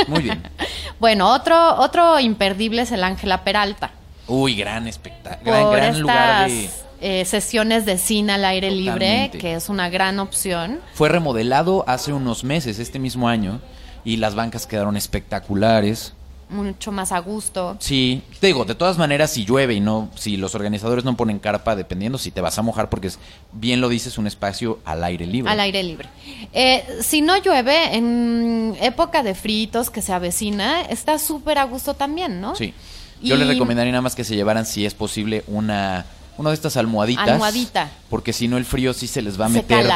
Muy 0.07 0.21
bien. 0.23 0.41
Bueno, 0.99 1.31
otro, 1.33 1.77
otro 1.77 2.19
imperdible 2.19 2.81
es 2.81 2.91
el 2.91 3.05
Ángela 3.05 3.45
Peralta. 3.45 3.91
Uy, 4.27 4.55
gran 4.55 4.85
espectáculo. 4.85 5.71
Gran, 5.71 5.83
estas 5.85 5.99
lugar 5.99 6.49
de... 6.49 6.69
eh, 6.99 7.23
sesiones 7.23 7.85
de 7.85 7.97
cine 7.97 8.33
al 8.33 8.43
aire 8.43 8.69
libre, 8.69 9.31
que 9.31 9.53
es 9.53 9.69
una 9.69 9.89
gran 9.89 10.19
opción. 10.19 10.81
Fue 10.93 11.07
remodelado 11.07 11.85
hace 11.87 12.11
unos 12.11 12.43
meses, 12.43 12.79
este 12.79 12.99
mismo 12.99 13.29
año, 13.29 13.61
y 14.03 14.17
las 14.17 14.35
bancas 14.35 14.67
quedaron 14.67 14.97
espectaculares. 14.97 16.13
Mucho 16.49 16.91
más 16.91 17.11
a 17.11 17.19
gusto. 17.19 17.77
Sí, 17.79 18.23
te 18.39 18.47
digo, 18.47 18.65
de 18.65 18.73
todas 18.73 18.97
maneras, 18.97 19.31
si 19.31 19.45
llueve 19.45 19.75
y 19.75 19.79
no, 19.79 20.09
si 20.15 20.35
los 20.35 20.55
organizadores 20.55 21.05
no 21.05 21.15
ponen 21.15 21.37
carpa, 21.37 21.75
dependiendo 21.75 22.17
si 22.17 22.31
te 22.31 22.41
vas 22.41 22.57
a 22.57 22.63
mojar, 22.63 22.89
porque 22.89 23.07
es, 23.07 23.19
bien 23.51 23.81
lo 23.81 23.87
dices, 23.89 24.17
un 24.17 24.25
espacio 24.25 24.79
al 24.83 25.03
aire 25.03 25.27
libre. 25.27 25.51
Al 25.51 25.59
aire 25.59 25.83
libre. 25.83 26.09
Eh, 26.51 26.83
si 27.01 27.21
no 27.21 27.37
llueve, 27.37 27.95
en 27.95 28.75
época 28.81 29.21
de 29.21 29.35
fritos 29.35 29.91
que 29.91 30.01
se 30.01 30.11
avecina, 30.11 30.81
está 30.81 31.19
súper 31.19 31.59
a 31.59 31.65
gusto 31.65 31.93
también, 31.93 32.41
¿no? 32.41 32.55
Sí. 32.55 32.73
Yo 33.21 33.35
Y- 33.35 33.37
les 33.37 33.47
recomendaría 33.47 33.91
nada 33.91 34.01
más 34.01 34.15
que 34.15 34.23
se 34.23 34.35
llevaran, 34.35 34.65
si 34.65 34.85
es 34.87 34.95
posible, 34.95 35.43
una, 35.47 36.05
una 36.39 36.51
de 36.51 36.55
estas 36.55 36.77
almohaditas. 36.77 37.27
Almohadita. 37.27 37.89
Porque 38.09 38.31
si 38.31 38.47
no, 38.47 38.57
el 38.57 38.63
frío 38.63 38.93
sí 38.93 39.07
se 39.07 39.21
les 39.21 39.39
va 39.39 39.47
a 39.47 39.49
meter 39.49 39.89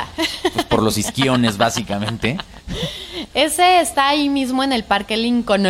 pues, 0.53 0.65
por 0.65 0.83
los 0.83 0.97
isquiones, 0.97 1.57
básicamente. 1.57 2.37
Ese 3.33 3.79
está 3.79 4.09
ahí 4.09 4.27
mismo 4.27 4.61
en 4.61 4.73
el 4.73 4.83
Parque 4.83 5.15
Lincoln. 5.15 5.65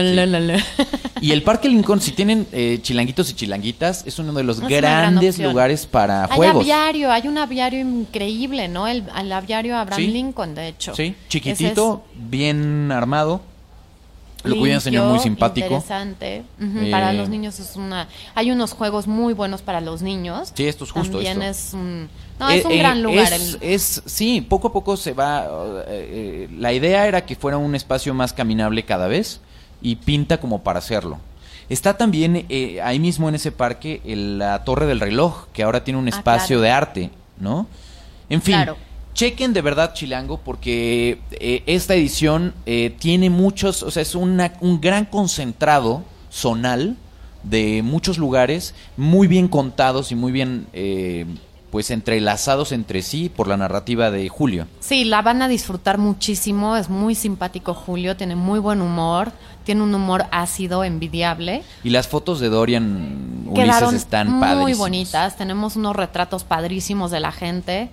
Y 1.21 1.31
el 1.31 1.43
Parque 1.43 1.69
Lincoln, 1.69 2.01
si 2.01 2.11
tienen 2.11 2.47
eh, 2.51 2.79
chilanguitos 2.81 3.29
y 3.29 3.33
chilanguitas, 3.35 4.03
es 4.07 4.17
uno 4.17 4.33
de 4.33 4.43
los 4.43 4.57
Es 4.57 4.63
una 4.63 4.75
gran 4.77 5.13
grandes 5.13 5.37
lugares 5.37 5.85
para 5.85 6.25
Hay 6.25 6.35
juegos. 6.35 6.63
aviario, 6.63 7.11
hay 7.11 7.27
un 7.27 7.37
aviario 7.37 7.79
increíble, 7.79 8.67
¿no? 8.67 8.87
El, 8.87 9.03
el 9.17 9.31
aviario 9.31 9.77
Abraham 9.77 10.01
Sí. 10.01 10.07
Lincoln, 10.07 10.55
de 10.55 10.69
hecho. 10.69 10.95
Sí, 10.95 11.15
chiquitito, 11.29 12.03
bien 12.15 12.91
armado. 12.91 13.41
Lo 14.43 14.57
cuidan, 14.57 14.81
señor, 14.81 15.07
muy 15.09 15.19
simpático. 15.19 15.65
Interesante. 15.67 16.43
Ujú, 16.61 16.79
Eh, 16.79 16.91
Para 16.91 17.13
los 17.13 17.29
niños 17.29 17.59
es 17.59 17.75
una... 17.75 18.07
Hay 18.35 18.51
unos 18.51 18.73
juegos 18.73 19.07
muy 19.07 19.33
buenos 19.33 19.61
para 19.61 19.79
los 19.81 20.01
niños. 20.01 20.51
Sí, 20.53 20.67
esto 20.67 20.83
es 20.83 20.91
justo 20.91 21.13
También 21.17 21.41
esto. 21.41 21.67
es 21.67 21.73
un... 21.73 22.09
No, 22.39 22.49
Eh, 22.49 22.57
es 22.57 22.65
un 22.65 22.71
eh, 22.73 22.77
gran 22.77 23.01
lugar. 23.01 23.31
Es, 23.31 23.53
el- 23.53 23.57
es- 23.61 24.01
sí, 24.05 24.41
poco 24.41 24.67
a 24.67 24.73
poco 24.73 24.97
se 24.97 25.13
va. 25.13 25.45
eh, 25.87 26.47
eh, 26.49 26.49
la 26.57 26.73
idea 26.73 27.07
era 27.07 27.25
que 27.25 27.35
fuera 27.35 27.57
un 27.57 27.73
espacio 27.75 28.13
más 28.13 28.33
caminable 28.33 28.83
cada 28.83 29.07
vez 29.07 29.39
y 29.81 29.95
pinta 29.95 30.39
como 30.39 30.61
para 30.61 30.79
hacerlo. 30.79 31.19
Está 31.69 31.95
también 31.95 32.45
eh, 32.49 32.81
ahí 32.81 32.99
mismo 32.99 33.29
en 33.29 33.35
ese 33.35 33.51
parque 33.53 34.01
el- 34.05 34.39
la 34.39 34.63
Torre 34.65 34.85
del 34.87 34.99
Reloj, 34.99 35.45
que 35.53 35.63
ahora 35.63 35.83
tiene 35.85 35.99
un 35.99 36.07
Ah, 36.07 36.09
espacio 36.09 36.57
claro. 36.57 36.61
de 36.61 36.69
arte, 36.71 37.09
¿no? 37.39 37.67
En 38.29 38.41
fin, 38.41 38.55
Claro. 38.55 38.77
Chequen 39.13 39.53
de 39.53 39.61
verdad 39.61 39.93
Chilango 39.93 40.37
porque 40.39 41.19
eh, 41.31 41.63
esta 41.65 41.93
edición 41.95 42.53
eh, 42.65 42.95
tiene 42.99 43.29
muchos, 43.29 43.83
o 43.83 43.91
sea, 43.91 44.01
es 44.01 44.15
una- 44.15 44.53
un 44.61 44.81
gran 44.81 45.05
concentrado 45.05 46.03
zonal 46.31 46.97
de 47.43 47.81
muchos 47.83 48.17
lugares 48.17 48.73
muy 48.97 49.27
bien 49.27 49.47
contados 49.47 50.11
y 50.11 50.15
muy 50.15 50.31
bien 50.31 50.65
eh, 50.73 51.25
pues 51.71 51.89
entrelazados 51.91 52.71
entre 52.71 53.01
sí 53.01 53.29
por 53.29 53.47
la 53.47 53.57
narrativa 53.57 54.11
de 54.11 54.29
Julio. 54.29 54.67
Sí, 54.79 55.05
la 55.05 55.21
van 55.23 55.41
a 55.41 55.47
disfrutar 55.47 55.97
muchísimo, 55.97 56.77
es 56.77 56.87
muy 56.89 57.15
simpático 57.15 57.73
Julio, 57.73 58.15
tiene 58.15 58.35
muy 58.35 58.59
buen 58.59 58.79
humor, 58.81 59.31
tiene 59.65 59.81
un 59.81 59.93
humor 59.95 60.25
ácido, 60.31 60.83
envidiable. 60.83 61.63
Y 61.83 61.89
las 61.89 62.07
fotos 62.07 62.39
de 62.39 62.49
Dorian 62.49 63.43
Ulises 63.47 63.63
Quedaron 63.65 63.95
están 63.95 64.29
muy 64.31 64.73
bonitas, 64.75 65.35
tenemos 65.35 65.75
unos 65.75 65.95
retratos 65.95 66.43
padrísimos 66.43 67.09
de 67.11 67.19
la 67.19 67.31
gente. 67.31 67.89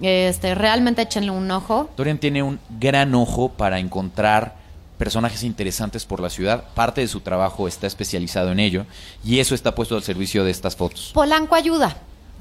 Este, 0.00 0.54
realmente 0.54 1.02
échenle 1.02 1.30
un 1.30 1.50
ojo. 1.50 1.90
Dorian 1.96 2.18
tiene 2.18 2.42
un 2.42 2.60
gran 2.78 3.14
ojo 3.14 3.50
para 3.50 3.78
encontrar 3.78 4.56
personajes 4.98 5.44
interesantes 5.44 6.04
por 6.04 6.20
la 6.20 6.30
ciudad. 6.30 6.64
Parte 6.74 7.00
de 7.00 7.08
su 7.08 7.20
trabajo 7.20 7.68
está 7.68 7.86
especializado 7.86 8.52
en 8.52 8.60
ello 8.60 8.84
y 9.24 9.38
eso 9.38 9.54
está 9.54 9.74
puesto 9.74 9.96
al 9.96 10.02
servicio 10.02 10.44
de 10.44 10.50
estas 10.50 10.76
fotos. 10.76 11.12
Polanco 11.14 11.54
ayuda, 11.54 11.96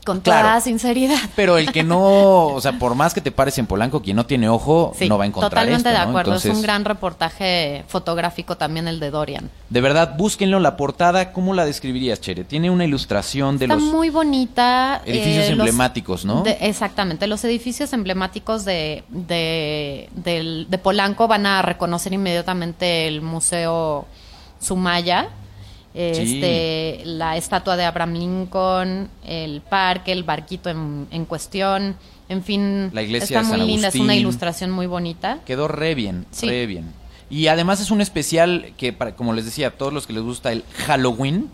con 0.07 0.21
Claro. 0.21 0.47
toda 0.47 0.61
sinceridad. 0.61 1.19
Pero 1.35 1.57
el 1.59 1.71
que 1.71 1.83
no, 1.83 1.99
o 2.47 2.61
sea, 2.61 2.79
por 2.79 2.95
más 2.95 3.13
que 3.13 3.21
te 3.21 3.31
pares 3.31 3.57
en 3.59 3.67
Polanco, 3.67 4.01
quien 4.01 4.15
no 4.15 4.25
tiene 4.25 4.49
ojo 4.49 4.93
Sí, 4.97 5.07
no 5.07 5.17
va 5.19 5.25
a 5.25 5.27
encontrar 5.27 5.51
totalmente 5.51 5.89
esto, 5.89 5.99
de 5.99 6.05
¿no? 6.05 6.09
acuerdo. 6.09 6.35
es 6.35 6.45
un 6.45 6.61
gran 6.63 6.83
reportaje 6.85 7.83
fotográfico 7.87 8.57
también 8.57 8.87
el 8.87 8.99
de 8.99 9.11
Dorian. 9.11 9.51
De 9.69 9.81
verdad, 9.81 10.15
búsquenlo. 10.17 10.59
La 10.59 10.77
portada, 10.77 11.31
¿cómo 11.33 11.53
la 11.53 11.65
describirías, 11.65 12.21
Chere? 12.21 12.43
Tiene 12.45 12.71
una 12.71 12.85
ilustración 12.85 13.57
de 13.59 13.65
Está 13.65 13.75
los 13.75 13.83
muy 13.83 14.09
bonita. 14.09 15.01
edificios 15.05 15.45
eh, 15.45 15.49
los- 15.51 15.59
emblemáticos, 15.67 16.25
¿no? 16.25 16.41
de- 16.43 16.57
exactamente. 16.61 17.27
Los 17.27 17.43
edificios 17.43 17.91
emblemáticos 17.93 18.63
de, 18.65 19.03
de, 19.09 20.09
del- 20.15 20.67
de 20.69 20.77
Polanco 20.77 21.27
van 21.27 21.45
a 21.45 21.61
reconocer 21.61 22.13
inmediatamente 22.13 23.07
el 23.07 23.21
Museo 23.21 24.05
Sumaya. 24.59 25.29
Este, 25.97 27.01
la 27.05 27.37
estatua 27.37 27.75
de 27.75 27.85
Abraham 27.85 28.13
Lincoln, 28.13 29.09
el 29.25 29.61
parque, 29.61 30.11
el 30.11 30.23
barquito 30.23 30.69
en, 30.69 31.07
en 31.11 31.25
cuestión, 31.25 31.95
en 32.29 32.43
fin, 32.43 32.89
La 32.93 33.01
iglesia 33.01 33.39
está 33.39 33.51
de 33.51 33.57
muy 33.57 33.67
linda, 33.67 33.87
es 33.87 33.95
una 33.95 34.15
ilustración 34.15 34.71
muy 34.71 34.85
bonita. 34.85 35.39
Quedó 35.45 35.67
re 35.67 35.95
bien, 35.95 36.25
Sí. 36.31 36.47
re 36.47 36.65
bien. 36.67 36.93
Y 37.29 37.47
además 37.47 37.81
es 37.81 37.91
un 37.91 37.99
especial 38.01 38.73
que, 38.77 38.93
para, 38.93 39.15
como 39.15 39.33
les 39.33 39.45
decía, 39.45 39.67
a 39.67 39.71
todos 39.71 39.91
los 39.91 40.07
que 40.07 40.13
les 40.13 40.23
gusta 40.23 40.51
el 40.51 40.63
Halloween, 40.85 41.49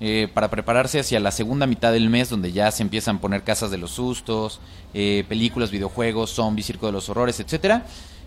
eh, 0.00 0.28
para 0.32 0.48
prepararse 0.48 1.00
hacia 1.00 1.18
la 1.20 1.30
segunda 1.30 1.66
mitad 1.66 1.92
del 1.92 2.08
mes, 2.10 2.28
donde 2.30 2.52
ya 2.52 2.70
se 2.70 2.82
empiezan 2.82 3.16
a 3.16 3.20
poner 3.20 3.42
casas 3.42 3.70
de 3.70 3.78
los 3.78 3.90
sustos, 3.92 4.60
eh, 4.94 5.24
películas, 5.28 5.70
videojuegos, 5.70 6.30
zombies, 6.30 6.66
circo 6.66 6.86
de 6.86 6.92
los 6.92 7.08
horrores, 7.08 7.40
etcétera. 7.40 7.84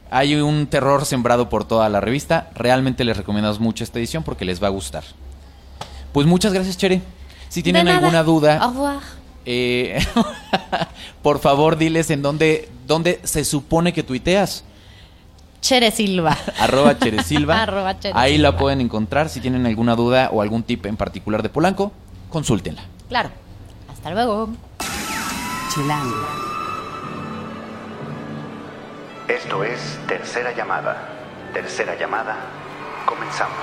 Hay 0.10 0.36
un 0.36 0.68
terror 0.68 1.06
sembrado 1.06 1.48
por 1.50 1.64
toda 1.66 1.88
la 1.88 2.02
revista. 2.02 2.50
Realmente 2.56 3.04
les 3.06 3.16
recomendamos 3.16 3.60
mucho 3.60 3.84
esta 3.84 4.00
edición 4.00 4.24
porque 4.24 4.44
les 4.44 4.62
va 4.62 4.68
a 4.68 4.72
gustar. 4.72 5.04
Pues 6.14 6.28
muchas 6.28 6.54
gracias, 6.54 6.78
Chere. 6.78 7.02
Si 7.50 7.64
tienen 7.64 7.86
De 7.86 7.92
nada. 7.92 8.06
alguna 8.06 8.24
duda, 8.24 8.58
Au 8.64 8.72
revoir. 8.72 9.00
eh, 9.46 10.00
por 11.22 11.40
favor 11.40 11.78
diles 11.78 12.10
en 12.10 12.22
dónde, 12.22 12.70
dónde 12.88 13.20
se 13.24 13.44
supone 13.46 13.94
que 13.94 14.04
tuiteas. 14.04 14.64
Chere 15.62 15.92
Silva. 15.92 16.38
arroba 16.60 16.98
Cheresilva. 16.98 17.62
Arroba 17.64 18.00
Chere 18.00 18.14
Ahí 18.18 18.34
Silva. 18.34 18.52
la 18.52 18.58
pueden 18.58 18.82
encontrar. 18.82 19.30
Si 19.30 19.40
tienen 19.42 19.66
alguna 19.68 19.96
duda 19.96 20.30
o 20.34 20.42
algún 20.42 20.64
tip 20.64 20.86
en 20.88 20.98
particular 20.98 21.44
de 21.44 21.50
Polanco, 21.50 21.92
consúltenla. 22.30 22.82
Claro. 23.10 23.30
Hasta 23.92 24.10
luego. 24.12 24.50
Chilango. 25.74 26.16
Esto 29.28 29.64
es 29.64 29.80
Tercera 30.08 30.56
Llamada. 30.56 31.10
Tercera 31.54 31.98
Llamada. 31.98 32.36
Comenzamos. 33.06 33.56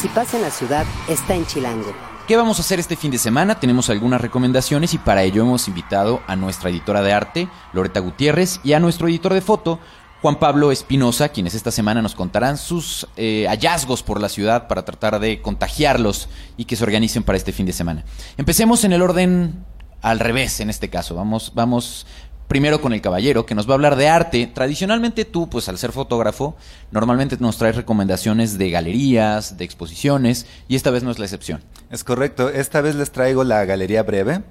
Si 0.00 0.06
pasa 0.06 0.36
en 0.36 0.44
la 0.44 0.50
ciudad, 0.52 0.86
está 1.08 1.34
en 1.34 1.44
Chilango. 1.44 1.92
¿Qué 2.28 2.36
vamos 2.36 2.58
a 2.58 2.62
hacer 2.62 2.78
este 2.78 2.94
fin 2.94 3.10
de 3.10 3.18
semana? 3.18 3.58
Tenemos 3.58 3.90
algunas 3.90 4.20
recomendaciones 4.20 4.94
y 4.94 4.98
para 4.98 5.24
ello 5.24 5.42
hemos 5.42 5.66
invitado 5.66 6.22
a 6.28 6.36
nuestra 6.36 6.70
editora 6.70 7.02
de 7.02 7.12
arte, 7.12 7.48
Loreta 7.72 7.98
Gutiérrez, 7.98 8.60
y 8.62 8.74
a 8.74 8.80
nuestro 8.80 9.08
editor 9.08 9.34
de 9.34 9.40
foto, 9.40 9.80
Juan 10.22 10.38
Pablo 10.38 10.70
Espinosa, 10.70 11.30
quienes 11.30 11.54
esta 11.54 11.72
semana 11.72 12.00
nos 12.00 12.14
contarán 12.14 12.58
sus 12.58 13.08
eh, 13.16 13.46
hallazgos 13.48 14.04
por 14.04 14.20
la 14.20 14.28
ciudad 14.28 14.68
para 14.68 14.84
tratar 14.84 15.18
de 15.18 15.42
contagiarlos 15.42 16.28
y 16.56 16.66
que 16.66 16.76
se 16.76 16.84
organicen 16.84 17.24
para 17.24 17.36
este 17.36 17.50
fin 17.50 17.66
de 17.66 17.72
semana. 17.72 18.04
Empecemos 18.36 18.84
en 18.84 18.92
el 18.92 19.02
orden 19.02 19.64
al 20.00 20.20
revés 20.20 20.60
en 20.60 20.70
este 20.70 20.90
caso. 20.90 21.16
Vamos, 21.16 21.50
vamos 21.56 22.06
primero 22.48 22.80
con 22.80 22.92
el 22.92 23.00
caballero, 23.00 23.46
que 23.46 23.54
nos 23.54 23.68
va 23.68 23.72
a 23.72 23.74
hablar 23.74 23.96
de 23.96 24.08
arte. 24.08 24.50
Tradicionalmente 24.52 25.24
tú, 25.24 25.48
pues 25.48 25.68
al 25.68 25.78
ser 25.78 25.92
fotógrafo, 25.92 26.56
normalmente 26.90 27.36
nos 27.38 27.58
traes 27.58 27.76
recomendaciones 27.76 28.58
de 28.58 28.70
galerías, 28.70 29.58
de 29.58 29.64
exposiciones, 29.64 30.46
y 30.66 30.74
esta 30.74 30.90
vez 30.90 31.02
no 31.02 31.10
es 31.10 31.18
la 31.18 31.26
excepción. 31.26 31.62
Es 31.90 32.02
correcto. 32.04 32.48
Esta 32.48 32.80
vez 32.80 32.96
les 32.96 33.12
traigo 33.12 33.44
la 33.44 33.64
Galería 33.64 34.02
Breve, 34.02 34.42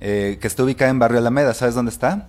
eh, 0.00 0.38
que 0.40 0.46
está 0.46 0.62
ubicada 0.62 0.90
en 0.90 0.98
Barrio 0.98 1.18
Alameda. 1.18 1.54
¿Sabes 1.54 1.74
dónde 1.74 1.90
está? 1.90 2.28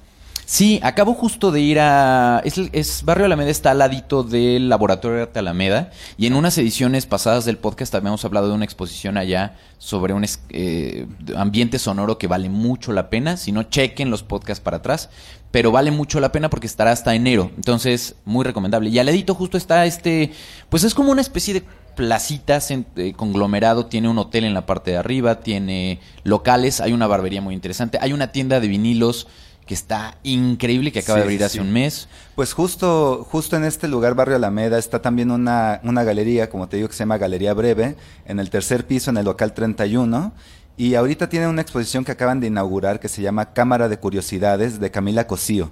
Sí, 0.50 0.80
acabo 0.82 1.14
justo 1.14 1.52
de 1.52 1.60
ir 1.60 1.78
a... 1.78 2.42
Es, 2.46 2.58
es- 2.72 3.04
Barrio 3.04 3.26
Alameda 3.26 3.50
está 3.50 3.72
al 3.72 3.80
ladito 3.80 4.24
del 4.24 4.70
Laboratorio 4.70 5.18
de 5.18 5.24
Arte 5.24 5.40
Alameda 5.40 5.92
y 6.18 6.26
en 6.26 6.36
unas 6.36 6.58
ediciones 6.58 7.06
pasadas 7.06 7.44
del 7.44 7.58
podcast 7.58 7.94
habíamos 7.96 8.24
hablado 8.24 8.48
de 8.48 8.54
una 8.54 8.64
exposición 8.64 9.18
allá 9.18 9.58
sobre 9.78 10.14
un 10.14 10.26
eh, 10.50 11.06
ambiente 11.36 11.80
sonoro 11.80 12.18
que 12.18 12.28
vale 12.28 12.48
mucho 12.48 12.94
la 12.94 13.10
pena. 13.10 13.36
Si 13.36 13.52
no, 13.52 13.64
chequen 13.64 14.10
los 14.10 14.24
podcasts 14.24 14.64
para 14.64 14.78
atrás, 14.78 15.10
pero 15.52 15.74
vale 15.74 15.92
mucho 15.92 16.22
la 16.22 16.32
pena 16.32 16.50
porque 16.50 16.68
estará 16.68 16.92
hasta 16.94 17.14
enero. 17.14 17.52
Entonces, 17.58 18.16
muy 18.24 18.46
recomendable. 18.46 18.90
Y 18.90 18.98
al 19.00 19.08
ladito 19.08 19.36
justo 19.36 19.58
está 19.58 19.86
este... 19.86 20.32
Pues 20.70 20.86
es 20.86 20.94
como 20.96 21.12
una 21.12 21.20
especie 21.20 21.56
de 21.56 21.64
placitas 21.98 22.72
en- 22.72 22.86
eh, 22.96 23.12
conglomerado, 23.18 23.88
tiene 23.88 24.08
un 24.08 24.18
hotel 24.18 24.46
en 24.46 24.54
la 24.54 24.66
parte 24.66 24.92
de 24.92 24.98
arriba, 24.98 25.42
tiene 25.42 26.00
locales, 26.24 26.80
hay 26.80 26.94
una 26.94 27.08
barbería 27.08 27.42
muy 27.42 27.54
interesante, 27.54 27.98
hay 28.00 28.14
una 28.14 28.32
tienda 28.32 28.62
de 28.62 28.68
vinilos 28.70 29.28
que 29.67 29.75
está 29.75 30.17
increíble, 30.23 30.91
que 30.91 30.99
acaba 30.99 31.17
Sí, 31.17 31.19
de 31.19 31.23
abrir 31.25 31.43
hace 31.43 31.53
sí. 31.56 31.60
un 31.60 31.71
mes. 31.71 32.08
Pues 32.34 32.53
justo, 32.53 33.27
justo 33.30 33.56
en 33.56 33.63
este 33.65 33.88
lugar, 33.88 34.15
Barrio 34.15 34.38
Alameda, 34.38 34.80
está 34.80 35.01
también 35.01 35.30
una, 35.30 35.80
una 35.84 36.03
galería, 36.03 36.49
como 36.49 36.67
te 36.67 36.77
digo, 36.77 36.88
que 36.89 36.95
se 36.95 36.99
llama 36.99 37.19
Galería 37.19 37.53
Breve, 37.53 37.95
en 38.25 38.39
el 38.39 38.49
tercer 38.49 38.88
piso, 38.88 39.12
en 39.12 39.17
el 39.17 39.25
local 39.25 39.53
31. 39.53 40.34
Y 40.77 40.95
ahorita 40.95 41.30
tiene 41.30 41.47
una 41.47 41.62
exposición 41.62 42.03
que 42.06 42.12
acaban 42.13 42.39
de 42.39 42.47
inaugurar 42.47 42.99
que 42.99 43.10
se 43.10 43.21
llama 43.21 43.53
Cámara 43.53 43.89
de 43.89 43.99
Curiosidades 43.99 44.80
de 44.80 44.89
Camila 44.89 45.27
Cosío. 45.27 45.71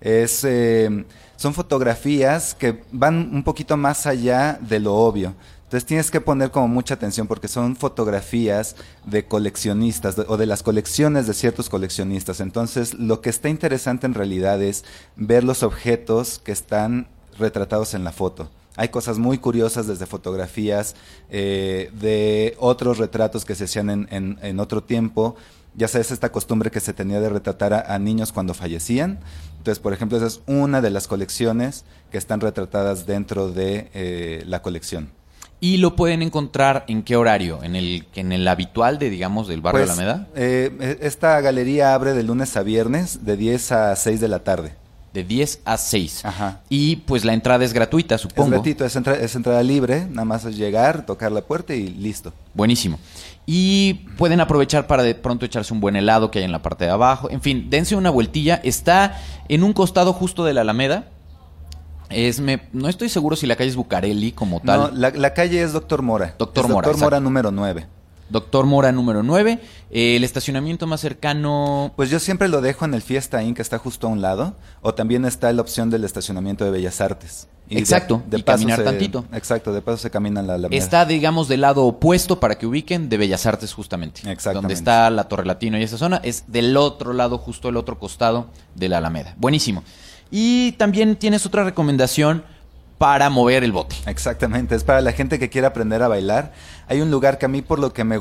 Es, 0.00 0.44
eh, 0.44 1.04
son 1.36 1.54
fotografías 1.54 2.54
que 2.54 2.82
van 2.92 3.30
un 3.34 3.42
poquito 3.42 3.76
más 3.76 4.06
allá 4.06 4.58
de 4.60 4.78
lo 4.80 4.94
obvio. 4.94 5.34
Entonces 5.74 5.88
tienes 5.88 6.12
que 6.12 6.20
poner 6.20 6.52
como 6.52 6.68
mucha 6.68 6.94
atención 6.94 7.26
porque 7.26 7.48
son 7.48 7.74
fotografías 7.74 8.76
de 9.04 9.24
coleccionistas 9.24 10.16
o 10.28 10.36
de 10.36 10.46
las 10.46 10.62
colecciones 10.62 11.26
de 11.26 11.34
ciertos 11.34 11.68
coleccionistas. 11.68 12.38
Entonces 12.38 12.94
lo 12.94 13.20
que 13.20 13.30
está 13.30 13.48
interesante 13.48 14.06
en 14.06 14.14
realidad 14.14 14.62
es 14.62 14.84
ver 15.16 15.42
los 15.42 15.64
objetos 15.64 16.38
que 16.38 16.52
están 16.52 17.08
retratados 17.40 17.94
en 17.94 18.04
la 18.04 18.12
foto. 18.12 18.50
Hay 18.76 18.90
cosas 18.90 19.18
muy 19.18 19.38
curiosas 19.38 19.88
desde 19.88 20.06
fotografías 20.06 20.94
eh, 21.28 21.90
de 22.00 22.54
otros 22.60 22.98
retratos 22.98 23.44
que 23.44 23.56
se 23.56 23.64
hacían 23.64 24.06
en, 24.12 24.60
otro 24.60 24.80
tiempo. 24.80 25.34
Ya 25.74 25.88
sabes, 25.88 26.12
esta 26.12 26.30
costumbre 26.30 26.70
que 26.70 26.78
se 26.78 26.92
tenía 26.92 27.18
de 27.18 27.30
retratar 27.30 27.74
a, 27.74 27.92
a 27.92 27.98
niños 27.98 28.30
cuando 28.30 28.54
fallecían. 28.54 29.18
Entonces, 29.58 29.80
por 29.80 29.92
ejemplo, 29.92 30.18
esa 30.18 30.28
es 30.28 30.40
una 30.46 30.80
de 30.80 30.90
las 30.90 31.08
colecciones 31.08 31.84
que 32.12 32.18
están 32.18 32.40
retratadas 32.40 33.06
dentro 33.06 33.50
de 33.50 33.90
eh, 33.92 34.44
la 34.46 34.62
colección. 34.62 35.10
Y 35.64 35.78
lo 35.78 35.96
pueden 35.96 36.20
encontrar 36.20 36.84
en 36.88 37.02
qué 37.02 37.16
horario, 37.16 37.62
en 37.62 37.74
el, 37.74 38.04
en 38.14 38.32
el 38.32 38.46
habitual 38.48 38.98
de, 38.98 39.08
digamos, 39.08 39.48
del 39.48 39.62
barrio 39.62 39.86
Pues, 39.86 39.90
Alameda, 39.98 40.26
eh, 40.34 40.70
eh, 40.78 40.98
esta 41.00 41.40
galería 41.40 41.94
abre 41.94 42.12
de 42.12 42.22
lunes 42.22 42.54
a 42.58 42.62
viernes, 42.62 43.24
de 43.24 43.36
10 43.38 43.72
a 43.72 43.96
6 43.96 44.20
de 44.20 44.28
la 44.28 44.40
tarde. 44.40 44.74
de 45.14 45.22
10 45.24 45.60
a 45.64 45.76
6. 45.78 46.24
Ajá. 46.24 46.60
Y 46.68 46.96
pues 46.96 47.24
la 47.24 47.32
entrada 47.34 47.64
es 47.64 47.72
gratuita, 47.72 48.16
Es 48.16 48.20
supongo. 48.22 48.50
gratuito, 48.50 48.84
es, 48.84 48.96
entra- 48.96 49.14
es 49.18 49.34
entrada 49.36 49.62
libre, 49.62 50.06
nada 50.10 50.24
más 50.24 50.44
es 50.44 50.56
llegar, 50.56 51.06
tocar 51.06 51.30
la 51.32 51.40
puerta 51.40 51.72
y 51.72 51.86
listo. 51.88 52.32
Buenísimo. 52.52 52.98
Y 53.46 53.94
pueden 54.18 54.40
aprovechar 54.40 54.86
para 54.88 55.02
de 55.04 55.14
pronto 55.14 55.46
echarse 55.46 55.72
un 55.72 55.78
buen 55.80 55.94
helado 55.96 56.30
que 56.32 56.40
hay 56.40 56.44
en 56.44 56.50
la 56.52 56.62
parte 56.62 56.84
de 56.84 56.90
abajo. 56.90 57.30
En 57.30 57.40
fin, 57.40 57.70
dense 57.70 57.94
una 57.94 58.10
vueltilla. 58.10 58.60
Está 58.64 59.20
en 59.48 59.62
un 59.62 59.72
costado 59.72 60.12
justo 60.12 60.44
de 60.44 60.52
la 60.52 60.62
Alameda. 60.62 61.06
Es, 62.10 62.40
me, 62.40 62.68
no 62.72 62.88
estoy 62.88 63.08
seguro 63.08 63.36
si 63.36 63.46
la 63.46 63.56
calle 63.56 63.70
es 63.70 63.76
Bucareli 63.76 64.32
como 64.32 64.60
tal. 64.60 64.80
No, 64.80 64.90
la, 64.92 65.10
la 65.10 65.34
calle 65.34 65.62
es 65.62 65.72
Doctor 65.72 66.02
Mora. 66.02 66.34
Doctor 66.38 66.64
Es 66.66 66.70
Mora, 66.70 66.86
Doctor 66.88 67.00
Mora 67.00 67.16
exacto. 67.16 67.24
número 67.24 67.50
9. 67.50 67.86
Doctor 68.30 68.66
Mora 68.66 68.90
número 68.92 69.22
9. 69.22 69.58
Eh, 69.90 70.16
el 70.16 70.24
estacionamiento 70.24 70.86
más 70.86 71.00
cercano. 71.00 71.92
Pues 71.96 72.10
yo 72.10 72.18
siempre 72.18 72.48
lo 72.48 72.60
dejo 72.60 72.84
en 72.84 72.94
el 72.94 73.02
Fiesta 73.02 73.42
Inn, 73.42 73.54
que 73.54 73.62
está 73.62 73.78
justo 73.78 74.06
a 74.06 74.10
un 74.10 74.22
lado, 74.22 74.54
o 74.82 74.94
también 74.94 75.24
está 75.24 75.52
la 75.52 75.62
opción 75.62 75.90
del 75.90 76.04
estacionamiento 76.04 76.64
de 76.64 76.70
Bellas 76.70 77.00
Artes. 77.00 77.48
de- 77.68 77.78
Exacto, 77.78 78.22
y 78.30 78.42
caminar 78.42 78.82
tantito. 78.82 79.24
Exacto, 79.32 79.72
de 79.72 79.80
paso 79.82 79.98
se 79.98 80.10
camina 80.10 80.42
la 80.42 80.54
Alameda. 80.54 80.76
Está, 80.82 81.04
digamos, 81.06 81.48
del 81.48 81.60
lado 81.62 81.84
opuesto 81.84 82.40
para 82.40 82.56
que 82.58 82.66
ubiquen 82.66 83.08
de 83.08 83.16
Bellas 83.18 83.46
Artes, 83.46 83.72
justamente. 83.72 84.20
Exactamente. 84.30 84.54
Donde 84.62 84.74
está 84.74 85.08
la 85.10 85.24
Torre 85.28 85.46
Latino 85.46 85.78
y 85.78 85.82
esa 85.82 85.96
zona. 85.98 86.20
Es 86.24 86.44
del 86.48 86.76
otro 86.76 87.12
lado, 87.12 87.38
justo 87.38 87.68
el 87.68 87.76
otro 87.76 87.98
costado 87.98 88.46
de 88.74 88.88
la 88.88 88.98
Alameda. 88.98 89.34
Buenísimo. 89.38 89.82
Y 90.30 90.72
también 90.72 91.16
tienes 91.16 91.46
otra 91.46 91.64
recomendación 91.64 92.44
para 92.98 93.28
mover 93.30 93.64
el 93.64 93.72
bote. 93.72 93.96
Exactamente, 94.06 94.74
es 94.74 94.84
para 94.84 95.00
la 95.00 95.12
gente 95.12 95.38
que 95.38 95.50
quiere 95.50 95.66
aprender 95.66 96.02
a 96.02 96.08
bailar. 96.08 96.52
Hay 96.86 97.00
un 97.00 97.10
lugar 97.10 97.38
que 97.38 97.46
a 97.46 97.48
mí 97.48 97.62
por 97.62 97.78
lo 97.78 97.92
que 97.92 98.04
me 98.04 98.18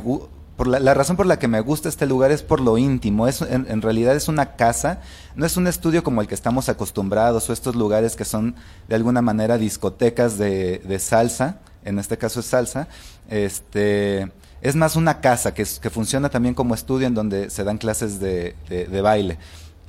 por 0.55 0.67
la, 0.67 0.93
razón 0.93 1.17
por 1.17 1.25
la 1.25 1.39
que 1.39 1.47
me 1.47 1.61
gusta 1.61 1.89
este 1.89 2.05
lugar 2.05 2.31
es 2.31 2.43
por 2.43 2.59
lo 2.59 2.77
íntimo. 2.77 3.27
Es, 3.27 3.41
en, 3.41 3.81
realidad 3.81 4.15
es 4.15 4.27
una 4.27 4.55
casa, 4.55 5.01
no 5.35 5.45
es 5.45 5.57
un 5.57 5.67
estudio 5.67 6.03
como 6.03 6.21
el 6.21 6.27
que 6.27 6.35
estamos 6.35 6.69
acostumbrados 6.69 7.49
o 7.49 7.53
estos 7.53 7.75
lugares 7.75 8.15
que 8.15 8.25
son 8.25 8.55
de 8.87 8.95
alguna 8.95 9.21
manera 9.21 9.57
discotecas 9.57 10.37
de, 10.37 10.97
salsa. 10.99 11.59
En 11.85 11.97
este 11.97 12.17
caso 12.17 12.39
es 12.39 12.45
salsa. 12.45 12.87
Este, 13.29 14.31
es 14.61 14.75
más 14.75 14.95
una 14.95 15.21
casa 15.21 15.53
que, 15.53 15.65
que 15.81 15.89
funciona 15.89 16.29
también 16.29 16.53
como 16.53 16.75
estudio 16.75 17.07
en 17.07 17.15
donde 17.15 17.49
se 17.49 17.63
dan 17.63 17.77
clases 17.77 18.19
de- 18.19 18.55
de 18.69 19.01
baile. 19.01 19.37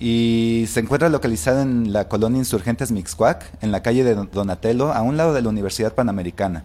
Y 0.00 0.64
se 0.68 0.80
encuentra 0.80 1.08
localizado 1.08 1.62
en 1.62 1.92
la 1.92 2.08
colonia 2.08 2.38
Insurgentes 2.38 2.90
Mixcuac, 2.90 3.50
en 3.62 3.70
la 3.72 3.82
calle 3.82 4.04
de 4.04 4.14
Don- 4.14 4.28
Donatello, 4.32 4.92
a 4.92 5.02
un 5.02 5.16
lado 5.16 5.32
de 5.34 5.42
la 5.42 5.48
Universidad 5.48 5.94
Panamericana. 5.94 6.64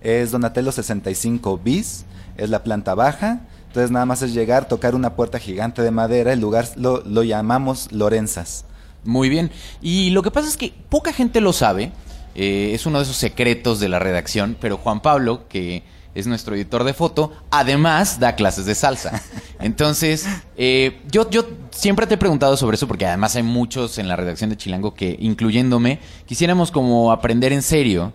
Es 0.00 0.30
Donatello 0.32 0.72
65 0.72 1.58
bis, 1.62 2.04
es 2.36 2.50
la 2.50 2.64
planta 2.64 2.94
baja. 2.94 3.40
Entonces 3.68 3.90
nada 3.90 4.06
más 4.06 4.22
es 4.22 4.34
llegar, 4.34 4.66
tocar 4.68 4.94
una 4.94 5.14
puerta 5.14 5.38
gigante 5.38 5.82
de 5.82 5.90
madera. 5.90 6.32
El 6.32 6.40
lugar 6.40 6.68
lo, 6.76 7.02
lo 7.04 7.22
llamamos 7.22 7.90
Lorenzas. 7.92 8.64
Muy 9.04 9.28
bien. 9.28 9.50
Y 9.80 10.10
lo 10.10 10.22
que 10.22 10.30
pasa 10.30 10.48
es 10.48 10.56
que 10.56 10.72
poca 10.88 11.12
gente 11.12 11.40
lo 11.40 11.52
sabe. 11.52 11.92
eh, 12.34 12.70
es 12.74 12.86
uno 12.86 12.98
de 12.98 13.04
esos 13.04 13.16
secretos 13.16 13.78
de 13.80 13.88
la 13.88 13.98
redacción. 13.98 14.56
Pero 14.60 14.76
Juan 14.78 15.00
Pablo, 15.02 15.46
que 15.48 15.84
es 16.14 16.26
nuestro 16.26 16.54
editor 16.54 16.84
de 16.84 16.94
foto, 16.94 17.32
además 17.50 18.20
da 18.20 18.34
clases 18.34 18.66
de 18.66 18.74
salsa. 18.74 19.22
Entonces, 19.60 20.26
eh, 20.56 21.00
yo, 21.10 21.28
yo 21.30 21.46
siempre 21.70 22.06
te 22.06 22.14
he 22.14 22.18
preguntado 22.18 22.56
sobre 22.56 22.76
eso 22.76 22.86
porque 22.86 23.06
además 23.06 23.36
hay 23.36 23.42
muchos 23.42 23.98
en 23.98 24.08
la 24.08 24.16
redacción 24.16 24.50
de 24.50 24.56
Chilango 24.56 24.94
que, 24.94 25.16
incluyéndome, 25.18 26.00
quisiéramos 26.26 26.70
como 26.70 27.12
aprender 27.12 27.52
en 27.52 27.62
serio. 27.62 28.12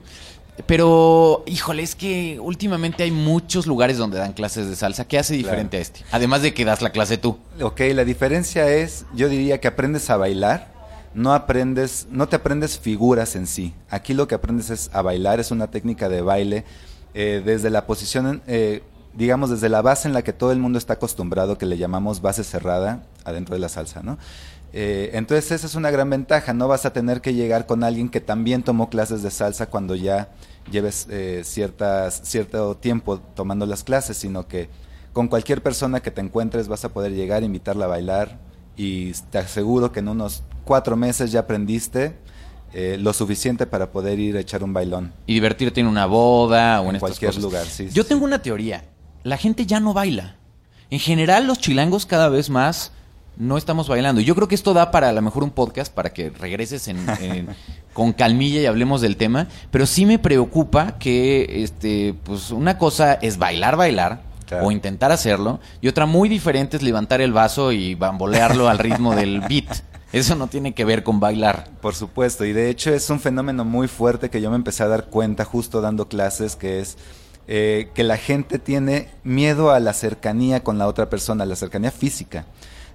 Pero, 0.65 1.43
híjole, 1.45 1.83
es 1.83 1.95
que 1.95 2.39
últimamente 2.41 3.03
hay 3.03 3.11
muchos 3.11 3.67
lugares 3.67 3.97
donde 3.97 4.17
dan 4.17 4.33
clases 4.33 4.67
de 4.67 4.75
salsa. 4.75 5.07
¿Qué 5.07 5.19
hace 5.19 5.35
diferente 5.35 5.77
a 5.77 5.79
este? 5.81 6.03
Además 6.11 6.41
de 6.41 6.53
que 6.53 6.65
das 6.65 6.81
la 6.81 6.89
clase 6.89 7.17
tú. 7.17 7.37
Ok, 7.61 7.81
la 7.93 8.03
diferencia 8.03 8.67
es, 8.67 9.05
yo 9.13 9.29
diría 9.29 9.59
que 9.59 9.67
aprendes 9.67 10.09
a 10.09 10.17
bailar, 10.17 10.73
no 11.13 11.33
aprendes, 11.33 12.07
no 12.09 12.27
te 12.27 12.37
aprendes 12.37 12.79
figuras 12.79 13.35
en 13.35 13.45
sí. 13.45 13.73
Aquí 13.89 14.15
lo 14.15 14.27
que 14.27 14.33
aprendes 14.33 14.71
es 14.71 14.89
a 14.93 15.03
bailar, 15.03 15.39
es 15.39 15.51
una 15.51 15.67
técnica 15.67 16.09
de 16.09 16.21
baile 16.21 16.65
eh, 17.13 17.41
desde 17.43 17.69
la 17.69 17.85
posición, 17.85 18.41
eh, 18.47 18.83
digamos, 19.13 19.49
desde 19.49 19.69
la 19.69 19.81
base 19.81 20.07
en 20.07 20.13
la 20.13 20.21
que 20.21 20.33
todo 20.33 20.51
el 20.51 20.59
mundo 20.59 20.77
está 20.77 20.93
acostumbrado, 20.93 21.57
que 21.57 21.65
le 21.65 21.77
llamamos 21.77 22.21
base 22.21 22.43
cerrada 22.43 23.03
adentro 23.23 23.55
de 23.55 23.59
la 23.59 23.69
salsa, 23.69 24.03
¿no? 24.03 24.17
Eh, 24.73 25.11
entonces 25.13 25.51
esa 25.51 25.65
es 25.65 25.75
una 25.75 25.91
gran 25.91 26.09
ventaja, 26.09 26.53
no 26.53 26.67
vas 26.67 26.85
a 26.85 26.93
tener 26.93 27.21
que 27.21 27.33
llegar 27.33 27.65
con 27.65 27.83
alguien 27.83 28.09
que 28.09 28.19
también 28.19 28.63
tomó 28.63 28.89
clases 28.89 29.23
de 29.23 29.31
salsa 29.31 29.67
cuando 29.67 29.95
ya 29.95 30.29
lleves 30.69 31.07
ciertas, 31.43 32.21
cierto 32.25 32.75
tiempo 32.75 33.19
tomando 33.19 33.65
las 33.65 33.85
clases, 33.85 34.17
sino 34.17 34.47
que 34.47 34.69
con 35.13 35.29
cualquier 35.29 35.63
persona 35.63 36.01
que 36.01 36.11
te 36.11 36.19
encuentres 36.19 36.67
vas 36.67 36.83
a 36.83 36.89
poder 36.89 37.13
llegar, 37.13 37.43
invitarla 37.43 37.85
a 37.85 37.87
bailar 37.87 38.37
y 38.75 39.13
te 39.31 39.39
aseguro 39.39 39.91
que 39.91 39.99
en 40.01 40.09
unos 40.09 40.43
cuatro 40.63 40.95
meses 40.95 41.31
ya 41.31 41.39
aprendiste 41.39 42.15
eh, 42.73 42.97
lo 42.99 43.13
suficiente 43.13 43.65
para 43.65 43.91
poder 43.91 44.19
ir 44.19 44.37
a 44.37 44.39
echar 44.39 44.63
un 44.63 44.73
bailón. 44.73 45.13
y 45.25 45.33
divertirte 45.35 45.79
en 45.81 45.87
una 45.87 46.05
boda 46.05 46.81
o 46.81 46.89
en, 46.91 46.99
cualquier 46.99 47.29
cosas. 47.31 47.43
lugar, 47.43 47.65
sí, 47.65 47.89
Yo 47.93 48.03
sí, 48.03 48.09
tengo 48.09 48.25
una 48.25 48.41
teoría. 48.41 48.83
La 49.23 49.37
gente 49.37 49.65
ya 49.65 49.79
no 49.79 49.93
baila. 49.93 50.35
En 50.89 50.99
general, 50.99 51.47
los 51.47 51.59
chilangos 51.59 52.05
cada 52.05 52.29
vez 52.29 52.49
más 52.49 52.91
no 53.35 53.57
estamos 53.57 53.87
bailando. 53.87 54.21
Y 54.21 54.25
Yo 54.25 54.35
creo 54.35 54.47
que 54.47 54.55
esto 54.55 54.73
da 54.73 54.89
para 54.91 55.09
a 55.09 55.11
lo 55.11 55.21
mejor 55.21 55.43
un 55.43 55.51
podcast 55.51 55.93
para 55.93 56.11
que 56.13 56.29
regreses 56.29 56.87
en- 56.87 57.05
en- 57.21 57.47
con 57.93 58.13
calmilla 58.13 58.61
y 58.61 58.65
hablemos 58.67 59.01
del 59.01 59.17
tema. 59.17 59.47
Pero 59.71 59.85
sí 59.85 60.05
me 60.05 60.17
preocupa 60.19 60.97
que 60.99 61.63
este, 61.63 62.15
pues 62.23 62.51
una 62.51 62.77
cosa 62.77 63.13
es 63.15 63.37
bailar, 63.37 63.75
bailar. 63.75 64.21
Claro. 64.45 64.67
O 64.67 64.71
intentar 64.71 65.11
hacerlo. 65.11 65.59
Y 65.81 65.89
otra 65.89 66.05
muy 66.05 66.29
diferente 66.29 66.77
es 66.77 66.83
levantar 66.83 67.19
el 67.19 67.33
vaso 67.33 67.73
y 67.73 67.95
bambolearlo 67.95 68.69
al 68.69 68.77
ritmo 68.79 69.13
del 69.13 69.41
beat. 69.41 69.65
Eso 70.13 70.35
no 70.35 70.47
tiene 70.47 70.73
que 70.73 70.85
ver 70.85 71.03
con 71.03 71.19
bailar. 71.19 71.69
Por 71.81 71.93
supuesto, 71.93 72.45
y 72.45 72.53
de 72.53 72.69
hecho 72.69 72.93
es 72.93 73.09
un 73.09 73.19
fenómeno 73.19 73.65
muy 73.65 73.87
fuerte 73.87 74.29
que 74.29 74.41
yo 74.41 74.49
me 74.49 74.55
empecé 74.55 74.83
a 74.83 74.87
dar 74.87 75.05
cuenta 75.05 75.43
justo 75.43 75.81
dando 75.81 76.07
clases, 76.07 76.55
que 76.55 76.79
es 76.79 76.97
eh, 77.47 77.89
que 77.93 78.03
la 78.03 78.17
gente 78.17 78.59
tiene 78.59 79.09
miedo 79.23 79.71
a 79.71 79.79
la 79.79 79.93
cercanía 79.93 80.63
con 80.63 80.77
la 80.77 80.87
otra 80.87 81.09
persona, 81.09 81.43
a 81.43 81.47
la 81.47 81.55
cercanía 81.55 81.91
física. 81.91 82.45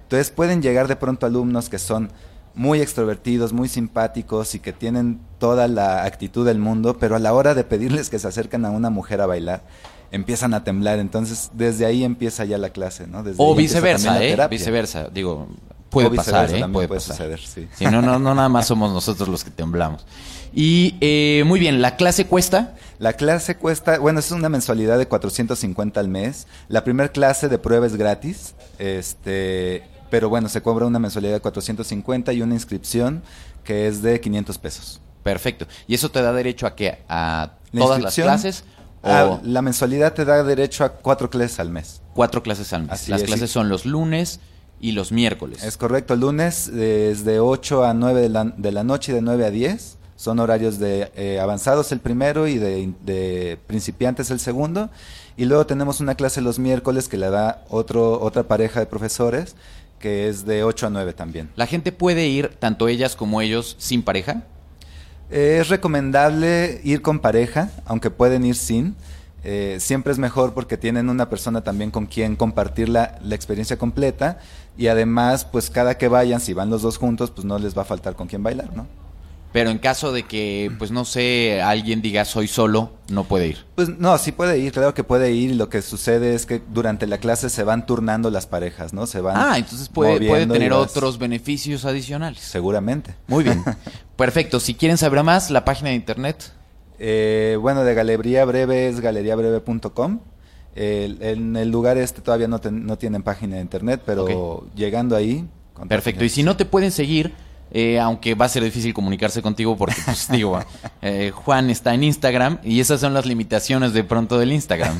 Entonces 0.03 0.31
pueden 0.31 0.61
llegar 0.61 0.87
de 0.87 0.95
pronto 0.95 1.25
alumnos 1.25 1.69
que 1.69 1.79
son 1.79 2.11
muy 2.55 2.81
extrovertidos, 2.81 3.53
muy 3.53 3.67
simpáticos 3.67 4.53
y 4.55 4.59
que 4.59 4.73
tienen 4.73 5.19
toda 5.39 5.67
la 5.67 6.03
actitud 6.03 6.45
del 6.45 6.59
mundo, 6.59 6.97
pero 6.99 7.15
a 7.15 7.19
la 7.19 7.33
hora 7.33 7.55
de 7.55 7.63
pedirles 7.63 8.09
que 8.09 8.19
se 8.19 8.27
acerquen 8.27 8.65
a 8.65 8.69
una 8.69 8.89
mujer 8.89 9.21
a 9.21 9.25
bailar, 9.25 9.63
empiezan 10.11 10.53
a 10.53 10.63
temblar. 10.63 10.99
Entonces 10.99 11.49
desde 11.53 11.85
ahí 11.85 12.03
empieza 12.03 12.45
ya 12.45 12.57
la 12.57 12.69
clase, 12.69 13.07
¿no? 13.07 13.23
Desde 13.23 13.37
O 13.39 13.55
viceversa, 13.55 14.23
¿eh? 14.23 14.37
Viceversa. 14.49 15.09
Digo, 15.09 15.47
puede 15.93 16.07
O 16.07 16.13
pasar, 16.15 16.49
¿eh? 16.53 16.59
Puede, 16.59 16.87
puede 16.87 16.87
pasar. 16.87 17.15
suceder, 17.15 17.39
sí. 17.39 17.67
Sí, 17.75 17.85
no, 17.85 18.01
no, 18.01 18.19
no 18.19 18.35
nada 18.35 18.49
más 18.49 18.67
somos 18.67 18.91
nosotros 18.91 19.29
los 19.29 19.43
que 19.43 19.51
temblamos. 19.51 20.05
Y 20.53 20.95
eh, 21.01 21.43
muy 21.45 21.59
bien, 21.59 21.81
¿la 21.81 21.95
clase 21.95 22.25
cuesta? 22.25 22.75
La 22.99 23.13
clase 23.13 23.55
cuesta, 23.55 23.97
bueno, 23.97 24.19
es 24.19 24.31
una 24.31 24.49
mensualidad 24.49 24.97
de 24.97 25.07
450 25.07 25.99
al 25.99 26.07
mes. 26.07 26.47
La 26.67 26.83
primera 26.83 27.09
clase 27.09 27.49
de 27.49 27.57
prueba 27.57 27.87
es 27.87 27.95
gratis, 27.95 28.53
este, 28.77 29.83
pero 30.09 30.29
bueno, 30.29 30.49
se 30.49 30.61
cobra 30.61 30.85
una 30.85 30.99
mensualidad 30.99 31.33
de 31.33 31.39
450 31.39 32.33
y 32.33 32.41
una 32.41 32.53
inscripción 32.53 33.23
que 33.63 33.87
es 33.87 34.01
de 34.03 34.19
500 34.19 34.57
pesos. 34.59 35.01
Perfecto. 35.23 35.65
¿Y 35.87 35.95
eso 35.95 36.11
te 36.11 36.21
da 36.21 36.33
derecho 36.33 36.67
a 36.67 36.75
qué? 36.75 36.99
¿A 37.09 37.53
La 37.71 37.81
todas 37.81 38.01
las 38.01 38.13
clases? 38.13 38.63
¿O 39.01 39.09
ah, 39.09 39.41
la 39.43 39.61
mensualidad 39.61 40.13
te 40.13 40.23
da 40.23 40.43
derecho 40.43 40.85
a 40.85 40.93
cuatro 40.93 41.29
clases 41.29 41.59
al 41.59 41.69
mes. 41.69 42.01
cuatro 42.13 42.41
clases 42.43 42.71
al 42.71 42.83
mes? 42.83 42.91
Así 42.91 43.11
las 43.11 43.21
es, 43.21 43.27
clases 43.27 43.49
sí. 43.49 43.53
son 43.53 43.67
los 43.69 43.85
lunes 43.85 44.39
y 44.83 44.91
los 44.91 45.13
miércoles. 45.13 45.63
Es 45.63 45.77
correcto, 45.77 46.13
lunes 46.17 46.67
es 46.67 47.23
de 47.23 47.39
8 47.39 47.85
a 47.85 47.93
9 47.93 48.19
de 48.19 48.27
la, 48.27 48.43
de 48.43 48.71
la 48.73 48.83
noche 48.83 49.13
y 49.13 49.15
de 49.15 49.21
9 49.21 49.45
a 49.45 49.49
10. 49.49 49.97
Son 50.17 50.39
horarios 50.39 50.77
de 50.77 51.09
eh, 51.15 51.39
avanzados 51.39 51.93
el 51.93 52.01
primero 52.01 52.49
y 52.49 52.57
de, 52.57 52.91
de 53.05 53.57
principiantes 53.65 54.29
el 54.29 54.41
segundo. 54.41 54.89
Y 55.37 55.45
luego 55.45 55.65
tenemos 55.65 56.01
una 56.01 56.15
clase 56.15 56.41
los 56.41 56.59
miércoles 56.59 57.07
que 57.07 57.15
le 57.15 57.29
da 57.29 57.63
otro, 57.69 58.19
otra 58.21 58.43
pareja 58.43 58.81
de 58.81 58.85
profesores 58.85 59.55
que 59.99 60.27
es 60.27 60.45
de 60.45 60.65
8 60.65 60.87
a 60.87 60.89
9 60.89 61.13
también. 61.13 61.49
¿La 61.55 61.65
gente 61.65 61.93
puede 61.93 62.27
ir, 62.27 62.49
tanto 62.59 62.89
ellas 62.89 63.15
como 63.15 63.39
ellos, 63.39 63.77
sin 63.79 64.03
pareja? 64.03 64.43
Eh, 65.31 65.59
es 65.61 65.69
recomendable 65.69 66.81
ir 66.83 67.01
con 67.01 67.19
pareja, 67.19 67.71
aunque 67.85 68.09
pueden 68.09 68.43
ir 68.43 68.55
sin. 68.55 68.97
Eh, 69.45 69.77
siempre 69.79 70.11
es 70.11 70.19
mejor 70.19 70.53
porque 70.53 70.77
tienen 70.77 71.09
una 71.09 71.29
persona 71.29 71.61
también 71.61 71.89
con 71.89 72.05
quien 72.05 72.35
compartir 72.35 72.89
la, 72.89 73.17
la 73.21 73.35
experiencia 73.35 73.77
completa 73.77 74.39
y 74.77 74.87
además, 74.87 75.45
pues 75.45 75.69
cada 75.69 75.97
que 75.97 76.07
vayan, 76.07 76.39
si 76.39 76.53
van 76.53 76.69
los 76.69 76.81
dos 76.81 76.97
juntos, 76.97 77.31
pues 77.31 77.45
no 77.45 77.59
les 77.59 77.77
va 77.77 77.83
a 77.83 77.85
faltar 77.85 78.15
con 78.15 78.27
quien 78.27 78.43
bailar, 78.43 78.75
¿no? 78.75 78.87
Pero 79.53 79.69
en 79.69 79.77
caso 79.77 80.11
de 80.11 80.23
que, 80.23 80.71
pues 80.79 80.89
no 80.89 81.05
sé, 81.05 81.61
alguien 81.61 82.01
diga 82.01 82.25
soy 82.25 82.47
solo, 82.47 82.89
no 83.09 83.23
puede 83.23 83.49
ir. 83.49 83.65
Pues 83.75 83.87
no, 83.99 84.17
sí 84.17 84.31
puede 84.31 84.57
ir, 84.57 84.71
claro 84.71 84.95
que 84.95 85.03
puede 85.03 85.31
ir 85.31 85.51
y 85.51 85.53
lo 85.53 85.69
que 85.69 85.83
sucede 85.83 86.33
es 86.33 86.47
que 86.47 86.59
durante 86.73 87.05
la 87.05 87.19
clase 87.19 87.51
se 87.51 87.63
van 87.63 87.85
turnando 87.85 88.31
las 88.31 88.47
parejas, 88.47 88.93
¿no? 88.93 89.05
Se 89.05 89.21
van 89.21 89.35
Ah, 89.37 89.59
entonces 89.59 89.89
puede, 89.89 90.27
puede 90.27 90.47
tener 90.47 90.73
otros 90.73 91.19
beneficios 91.19 91.85
adicionales. 91.85 92.39
Seguramente. 92.41 93.13
Muy 93.27 93.43
bien. 93.43 93.63
Perfecto. 94.15 94.59
Si 94.59 94.73
quieren 94.73 94.97
saber 94.97 95.21
más, 95.21 95.51
la 95.51 95.63
página 95.63 95.89
de 95.89 95.95
internet. 95.97 96.51
Eh, 96.97 97.55
bueno, 97.61 97.83
de 97.83 97.93
Galería 97.93 98.45
Breve 98.45 98.87
es 98.87 99.01
galeriabreve.com. 99.01 100.19
El- 100.75 101.21
en 101.21 101.55
el 101.55 101.69
lugar 101.69 101.97
este 101.97 102.21
todavía 102.21 102.47
no, 102.47 102.59
ten- 102.59 102.85
no 102.85 102.97
tienen 102.97 103.21
página 103.23 103.55
de 103.57 103.61
internet, 103.61 104.01
pero 104.05 104.65
llegando 104.75 105.15
ahí... 105.15 105.47
Perfecto. 105.87 106.23
Y 106.23 106.29
si 106.29 106.43
no 106.43 106.55
te 106.55 106.65
pueden 106.65 106.91
seguir, 106.91 107.33
eh, 107.71 107.99
aunque 107.99 108.35
va 108.35 108.45
a 108.45 108.49
ser 108.49 108.63
difícil 108.63 108.93
comunicarse 108.93 109.41
contigo 109.41 109.75
porque, 109.75 109.95
pues 110.05 110.27
digo, 110.31 110.59
eh, 111.01 111.31
Juan 111.33 111.69
está 111.71 111.93
en 111.93 112.03
Instagram 112.03 112.59
y 112.63 112.79
esas 112.79 113.01
son 113.01 113.13
las 113.13 113.25
limitaciones 113.25 113.93
de 113.93 114.03
pronto 114.03 114.37
del 114.37 114.51
Instagram. 114.51 114.95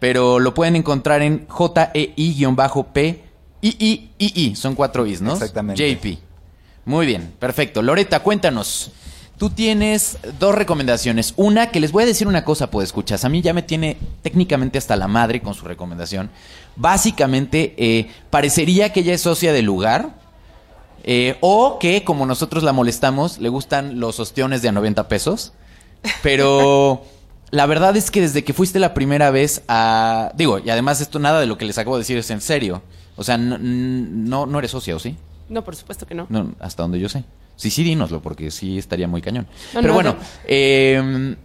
Pero 0.00 0.38
lo 0.40 0.54
pueden 0.54 0.76
encontrar 0.76 1.20
en 1.22 1.46
JEI-P 1.48 3.24
I 3.62 3.76
I 3.78 4.10
I 4.18 4.32
I. 4.50 4.56
Son 4.56 4.74
cuatro 4.74 5.06
Is, 5.06 5.20
¿no? 5.22 5.32
Exactamente. 5.32 5.94
JP. 5.96 6.18
Muy 6.86 7.06
bien, 7.06 7.32
perfecto. 7.38 7.80
Loreta, 7.82 8.20
cuéntanos. 8.20 8.90
Tú 9.38 9.50
tienes 9.50 10.16
dos 10.38 10.54
recomendaciones. 10.54 11.34
Una, 11.36 11.70
que 11.70 11.80
les 11.80 11.90
voy 11.90 12.04
a 12.04 12.06
decir 12.06 12.28
una 12.28 12.44
cosa, 12.44 12.70
pues 12.70 12.84
escuchas. 12.86 13.24
A 13.24 13.28
mí 13.28 13.42
ya 13.42 13.52
me 13.52 13.62
tiene 13.62 13.96
técnicamente 14.22 14.78
hasta 14.78 14.96
la 14.96 15.08
madre 15.08 15.40
con 15.42 15.54
su 15.54 15.64
recomendación. 15.64 16.30
Básicamente, 16.76 17.74
eh, 17.76 18.08
parecería 18.30 18.92
que 18.92 19.00
ella 19.00 19.12
es 19.14 19.22
socia 19.22 19.52
del 19.52 19.64
lugar. 19.66 20.22
eh, 21.06 21.36
o 21.40 21.78
que, 21.78 22.02
como 22.04 22.24
nosotros 22.26 22.62
la 22.62 22.72
molestamos, 22.72 23.38
le 23.38 23.50
gustan 23.50 24.00
los 24.00 24.20
ostiones 24.20 24.62
de 24.62 24.68
a 24.70 24.72
90 24.72 25.06
pesos. 25.08 25.52
Pero 26.22 27.02
la 27.50 27.66
verdad 27.66 27.96
es 27.96 28.10
que 28.10 28.20
desde 28.22 28.44
que 28.44 28.54
fuiste 28.54 28.78
la 28.78 28.94
primera 28.94 29.30
vez 29.30 29.62
a... 29.68 30.32
Digo, 30.36 30.60
y 30.60 30.70
además 30.70 31.00
esto 31.00 31.18
nada 31.18 31.40
de 31.40 31.46
lo 31.46 31.58
que 31.58 31.64
les 31.66 31.76
acabo 31.78 31.96
de 31.96 32.00
decir 32.02 32.16
es 32.18 32.30
en 32.30 32.40
serio. 32.40 32.82
O 33.16 33.24
sea, 33.24 33.36
no, 33.36 33.58
no, 33.58 34.46
no 34.46 34.58
eres 34.58 34.70
socia, 34.70 34.96
¿o 34.96 34.98
sí? 34.98 35.16
No, 35.48 35.62
por 35.62 35.76
supuesto 35.76 36.06
que 36.06 36.14
no. 36.14 36.26
No, 36.30 36.52
hasta 36.58 36.82
donde 36.82 36.98
yo 37.00 37.08
sé. 37.08 37.24
Sí, 37.56 37.70
sí, 37.70 37.82
dínoslo, 37.84 38.20
porque 38.20 38.50
sí 38.50 38.78
estaría 38.78 39.06
muy 39.08 39.22
cañón. 39.22 39.46
No, 39.74 39.80
Pero 39.80 39.88
no, 39.88 39.94
bueno, 39.94 40.10
no. 40.18 40.26
eh, 40.46 41.36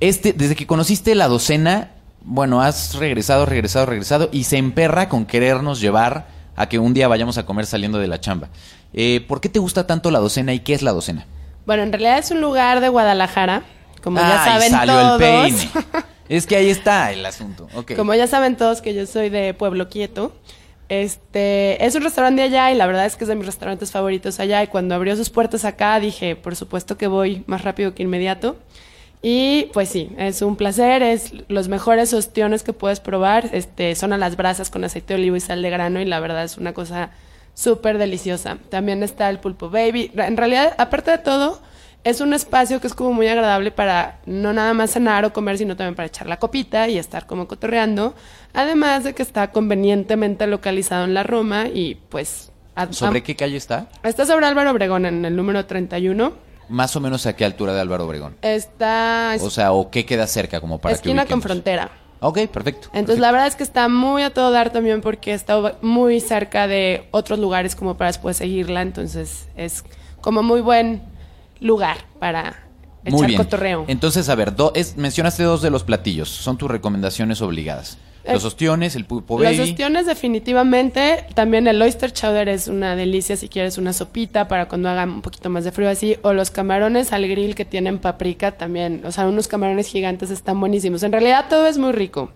este, 0.00 0.32
desde 0.32 0.56
que 0.56 0.66
conociste 0.66 1.14
la 1.14 1.28
docena, 1.28 1.90
bueno, 2.22 2.60
has 2.62 2.94
regresado, 2.94 3.46
regresado, 3.46 3.86
regresado 3.86 4.28
y 4.32 4.44
se 4.44 4.56
emperra 4.56 5.08
con 5.08 5.24
querernos 5.26 5.80
llevar 5.80 6.26
a 6.56 6.68
que 6.68 6.78
un 6.78 6.94
día 6.94 7.08
vayamos 7.08 7.38
a 7.38 7.46
comer 7.46 7.66
saliendo 7.66 7.98
de 7.98 8.08
la 8.08 8.20
chamba. 8.20 8.48
Eh, 8.92 9.24
¿Por 9.26 9.40
qué 9.40 9.48
te 9.48 9.58
gusta 9.58 9.86
tanto 9.86 10.10
la 10.10 10.18
docena 10.18 10.52
y 10.52 10.60
qué 10.60 10.74
es 10.74 10.82
la 10.82 10.92
docena? 10.92 11.26
Bueno, 11.66 11.82
en 11.84 11.92
realidad 11.92 12.18
es 12.18 12.30
un 12.30 12.40
lugar 12.40 12.80
de 12.80 12.88
Guadalajara, 12.88 13.62
como 14.02 14.20
ya 14.20 14.44
saben 14.44 14.70
salió 14.72 14.94
todos. 14.94 15.20
el 15.22 15.26
peine. 15.52 15.70
Es 16.28 16.46
que 16.46 16.56
ahí 16.56 16.70
está 16.70 17.12
el 17.12 17.26
asunto. 17.26 17.68
Como 17.94 18.14
ya 18.14 18.26
saben 18.26 18.56
todos 18.56 18.80
que 18.80 18.94
yo 18.94 19.04
soy 19.06 19.28
de 19.28 19.52
Pueblo 19.52 19.90
Quieto. 19.90 20.34
Este, 20.92 21.82
es 21.86 21.94
un 21.94 22.02
restaurante 22.02 22.42
allá 22.42 22.70
y 22.70 22.74
la 22.74 22.86
verdad 22.86 23.06
es 23.06 23.16
que 23.16 23.24
es 23.24 23.28
de 23.28 23.34
mis 23.34 23.46
restaurantes 23.46 23.90
favoritos 23.90 24.38
allá 24.40 24.62
y 24.62 24.66
cuando 24.66 24.94
abrió 24.94 25.16
sus 25.16 25.30
puertas 25.30 25.64
acá 25.64 25.98
dije, 25.98 26.36
por 26.36 26.54
supuesto 26.54 26.98
que 26.98 27.06
voy 27.06 27.44
más 27.46 27.62
rápido 27.62 27.94
que 27.94 28.02
inmediato. 28.02 28.58
Y 29.22 29.70
pues 29.72 29.88
sí, 29.88 30.10
es 30.18 30.42
un 30.42 30.56
placer, 30.56 31.02
es 31.02 31.32
los 31.48 31.68
mejores 31.68 32.12
ostiones 32.12 32.62
que 32.62 32.74
puedes 32.74 33.00
probar, 33.00 33.48
este, 33.54 33.94
son 33.94 34.12
a 34.12 34.18
las 34.18 34.36
brasas 34.36 34.68
con 34.68 34.84
aceite 34.84 35.14
de 35.14 35.20
olivo 35.20 35.36
y 35.36 35.40
sal 35.40 35.62
de 35.62 35.70
grano 35.70 35.98
y 35.98 36.04
la 36.04 36.20
verdad 36.20 36.44
es 36.44 36.58
una 36.58 36.74
cosa 36.74 37.08
súper 37.54 37.96
deliciosa. 37.96 38.58
También 38.68 39.02
está 39.02 39.30
el 39.30 39.38
pulpo 39.38 39.70
baby. 39.70 40.10
En 40.14 40.36
realidad, 40.36 40.74
aparte 40.76 41.10
de 41.10 41.18
todo, 41.18 41.62
es 42.04 42.20
un 42.20 42.34
espacio 42.34 42.80
que 42.80 42.86
es 42.86 42.94
como 42.94 43.12
muy 43.12 43.28
agradable 43.28 43.70
para 43.70 44.18
no 44.26 44.52
nada 44.52 44.74
más 44.74 44.90
cenar 44.90 45.24
o 45.24 45.32
comer, 45.32 45.58
sino 45.58 45.76
también 45.76 45.94
para 45.94 46.06
echar 46.06 46.26
la 46.26 46.38
copita 46.38 46.88
y 46.88 46.98
estar 46.98 47.26
como 47.26 47.46
cotorreando. 47.46 48.14
Además 48.52 49.04
de 49.04 49.14
que 49.14 49.22
está 49.22 49.52
convenientemente 49.52 50.46
localizado 50.46 51.04
en 51.04 51.14
la 51.14 51.22
Roma 51.22 51.68
y 51.68 51.96
pues... 52.08 52.50
¿Sobre 52.90 53.22
qué 53.22 53.36
calle 53.36 53.56
está? 53.56 53.88
Está 54.02 54.24
sobre 54.24 54.46
Álvaro 54.46 54.70
Obregón 54.70 55.04
en 55.04 55.24
el 55.24 55.36
número 55.36 55.66
31. 55.66 56.32
Más 56.70 56.96
o 56.96 57.00
menos 57.00 57.26
a 57.26 57.36
qué 57.36 57.44
altura 57.44 57.74
de 57.74 57.80
Álvaro 57.82 58.06
Obregón. 58.06 58.36
Está 58.40 59.36
O 59.40 59.50
sea, 59.50 59.72
o 59.72 59.90
qué 59.90 60.06
queda 60.06 60.26
cerca 60.26 60.58
como 60.60 60.78
para 60.78 60.94
que 60.94 60.96
esquina 60.96 61.22
con 61.26 61.34
ubiquemos? 61.34 61.44
frontera. 61.44 61.90
Ok, 62.20 62.38
perfecto. 62.46 62.88
Entonces 62.94 63.20
la 63.20 63.30
verdad 63.30 63.48
es 63.48 63.56
que 63.56 63.62
está 63.62 63.88
muy 63.88 64.22
a 64.22 64.32
todo 64.32 64.50
dar 64.52 64.70
también 64.70 65.02
porque 65.02 65.34
está 65.34 65.76
muy 65.82 66.20
cerca 66.20 66.66
de 66.66 67.08
otros 67.10 67.38
lugares 67.38 67.76
como 67.76 67.96
para 67.96 68.08
después 68.08 68.38
seguirla. 68.38 68.80
Entonces 68.80 69.48
es 69.54 69.84
como 70.22 70.42
muy 70.42 70.62
buen 70.62 71.02
lugar 71.62 71.96
para 72.18 72.48
echar 73.04 73.12
Muy 73.18 73.26
bien. 73.28 73.38
cotorreo. 73.38 73.84
Entonces, 73.88 74.28
a 74.28 74.34
ver, 74.34 74.54
do- 74.54 74.72
es- 74.74 74.96
mencionaste 74.96 75.42
dos 75.42 75.62
de 75.62 75.70
los 75.70 75.82
platillos. 75.84 76.28
Son 76.28 76.58
tus 76.58 76.70
recomendaciones 76.70 77.40
obligadas. 77.40 77.98
Los 78.24 78.44
ostiones, 78.44 78.94
el 78.96 79.04
pulpo 79.04 79.38
Los 79.38 79.56
baby. 79.56 79.70
ostiones 79.70 80.06
definitivamente, 80.06 81.24
también 81.34 81.66
el 81.66 81.80
oyster 81.82 82.12
chowder 82.12 82.48
es 82.48 82.68
una 82.68 82.94
delicia 82.96 83.36
si 83.36 83.48
quieres 83.48 83.78
una 83.78 83.92
sopita 83.92 84.48
para 84.48 84.68
cuando 84.68 84.88
haga 84.88 85.04
un 85.04 85.22
poquito 85.22 85.50
más 85.50 85.64
de 85.64 85.72
frío 85.72 85.88
así, 85.88 86.16
o 86.22 86.32
los 86.32 86.50
camarones 86.50 87.12
al 87.12 87.26
grill 87.28 87.54
que 87.54 87.64
tienen 87.64 87.98
paprika 87.98 88.52
también, 88.52 89.02
o 89.04 89.12
sea, 89.12 89.26
unos 89.26 89.48
camarones 89.48 89.88
gigantes 89.88 90.30
están 90.30 90.60
buenísimos. 90.60 91.02
En 91.02 91.12
realidad 91.12 91.46
todo 91.48 91.66
es 91.66 91.78
muy 91.78 91.92
rico. 91.92 92.30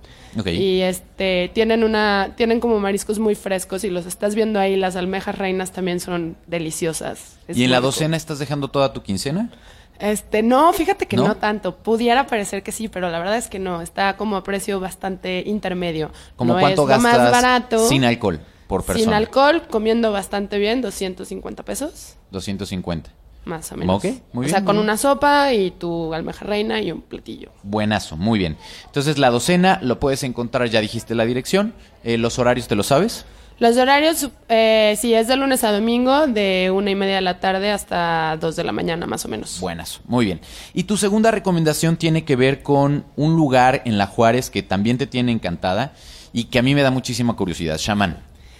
Y 0.45 0.81
este 0.83 1.51
tienen 1.55 1.83
una 1.83 2.35
tienen 2.37 2.61
como 2.61 2.79
mariscos 2.79 3.19
muy 3.19 3.35
frescos 3.35 3.85
y 3.85 3.91
los 3.91 4.05
estás 4.05 4.35
viendo 4.35 4.61
ahí, 4.61 4.77
las 4.77 4.95
almejas 4.95 5.39
reinas 5.39 5.73
también 5.73 5.99
son 5.99 6.37
deliciosas. 6.47 7.39
Es 7.49 7.57
¿Y 7.57 7.65
en 7.65 7.71
la 7.71 7.79
rico. 7.79 7.87
docena 7.87 8.19
estás 8.19 8.39
dejando 8.39 8.69
toda 8.69 8.93
tu 8.93 9.03
quincena? 9.03 9.51
Este, 9.99 10.43
no, 10.43 10.73
fíjate 10.73 11.07
que 11.07 11.17
¿No? 11.17 11.29
¿No? 11.29 11.37
tanto. 11.37 11.77
Pudiera 11.77 12.27
parecer 12.27 12.63
que 12.63 12.73
sí, 12.73 12.89
pero 12.89 13.11
la 13.11 13.19
verdad 13.19 13.37
es 13.37 13.49
que 13.49 13.59
no. 13.59 13.83
Está 13.83 14.17
como 14.17 14.37
a 14.37 14.43
precio 14.45 14.81
bastante 14.81 15.43
intermedio. 15.47 16.11
¿Como 16.37 16.55
no 16.55 16.61
cuánto 16.61 16.83
es 16.83 16.89
gastas 16.89 17.19
más 17.19 17.31
barato. 17.31 17.89
sin 17.89 18.05
alcohol 18.05 18.41
por 18.67 18.85
persona? 18.85 19.05
Sin 19.05 19.15
alcohol, 19.15 19.63
comiendo 19.71 20.13
bastante 20.13 20.59
bien, 20.59 20.83
250 20.83 21.65
pesos, 21.65 22.17
250. 22.31 23.11
más 23.45 23.71
o 23.73 23.77
menos. 23.77 23.97
Ok, 23.97 24.05
muy 24.05 24.13
o 24.13 24.41
bien, 24.41 24.51
sea, 24.51 24.61
muy 24.61 24.67
con 24.67 24.79
una 24.79 24.97
sopa 24.97 25.53
y 25.53 25.71
tu 25.71 26.13
almeja 26.13 26.45
reina 26.45 26.81
y 26.81 26.91
un 26.91 27.01
platillo. 27.01 27.53
Buenazo, 27.63 28.17
muy 28.17 28.39
bien. 28.39 28.57
Entonces, 28.87 29.19
la 29.19 29.31
docena 29.31 29.79
lo 29.83 30.01
puedes 30.01 30.23
encontrar, 30.25 30.69
ya 30.69 30.81
dijiste 30.81 31.15
la 31.15 31.25
dirección. 31.25 31.73
Eh, 32.03 32.19
¿Los 32.19 32.39
horarios 32.39 32.67
te 32.69 32.75
lo 32.75 32.83
sabes? 32.83 33.25
Los 33.59 33.79
horarios, 33.79 34.29
eh, 34.51 34.97
sí, 35.01 35.15
es 35.15 35.29
de 35.29 35.37
lunes 35.37 35.65
a 35.65 35.73
domingo, 35.73 36.27
de 36.27 36.71
una 36.75 36.91
y 36.91 36.95
media 36.95 37.15
de 37.15 37.21
la 37.23 37.41
tarde 37.41 37.71
hasta 37.71 38.37
dos 38.39 38.55
de 38.55 38.65
la 38.65 38.73
mañana, 38.73 39.07
más 39.07 39.25
o 39.25 39.29
menos. 39.29 39.61
Buenazo, 39.61 40.01
muy 40.07 40.27
bien. 40.27 40.41
Y 40.75 40.85
tu 40.85 40.99
segunda 40.99 41.31
recomendación 41.31 41.97
tiene 41.97 42.25
que 42.27 42.37
ver 42.37 42.63
con 42.63 43.07
un 43.17 43.35
lugar 43.35 43.81
en 43.87 43.97
La 43.97 44.07
Juárez 44.07 44.51
que 44.51 44.63
también 44.63 44.99
te 44.99 45.07
tiene 45.07 45.33
encantada 45.33 45.95
y 46.35 46.45
que 46.45 46.59
a 46.59 46.63
mí 46.63 46.75
me 46.75 46.83
da 46.83 46.91
muchísima 46.91 47.35
curiosidad, 47.35 47.79
Shaman. 47.79 48.19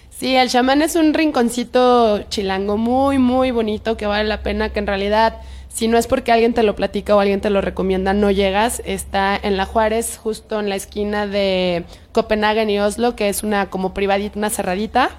Sí, 0.09 0.35
el 0.35 0.49
chamán 0.49 0.81
es 0.81 0.95
un 0.95 1.13
rinconcito 1.13 2.23
chilango 2.29 2.75
muy, 2.75 3.19
muy 3.19 3.51
bonito 3.51 3.97
que 3.97 4.07
vale 4.07 4.27
la 4.27 4.41
pena, 4.41 4.69
que 4.69 4.79
en 4.79 4.87
realidad, 4.87 5.35
si 5.77 5.87
no 5.87 5.99
es 5.99 6.07
porque 6.07 6.31
alguien 6.31 6.55
te 6.55 6.63
lo 6.63 6.75
platica 6.75 7.15
o 7.15 7.19
alguien 7.19 7.39
te 7.39 7.51
lo 7.51 7.61
recomienda, 7.61 8.11
no 8.11 8.31
llegas. 8.31 8.81
Está 8.83 9.39
en 9.39 9.57
La 9.57 9.65
Juárez, 9.65 10.17
justo 10.17 10.59
en 10.59 10.69
la 10.69 10.75
esquina 10.75 11.27
de 11.27 11.85
Copenhagen 12.13 12.67
y 12.71 12.79
Oslo, 12.79 13.15
que 13.15 13.29
es 13.29 13.43
una 13.43 13.69
como 13.69 13.93
privadita, 13.93 14.39
una 14.39 14.49
cerradita. 14.49 15.11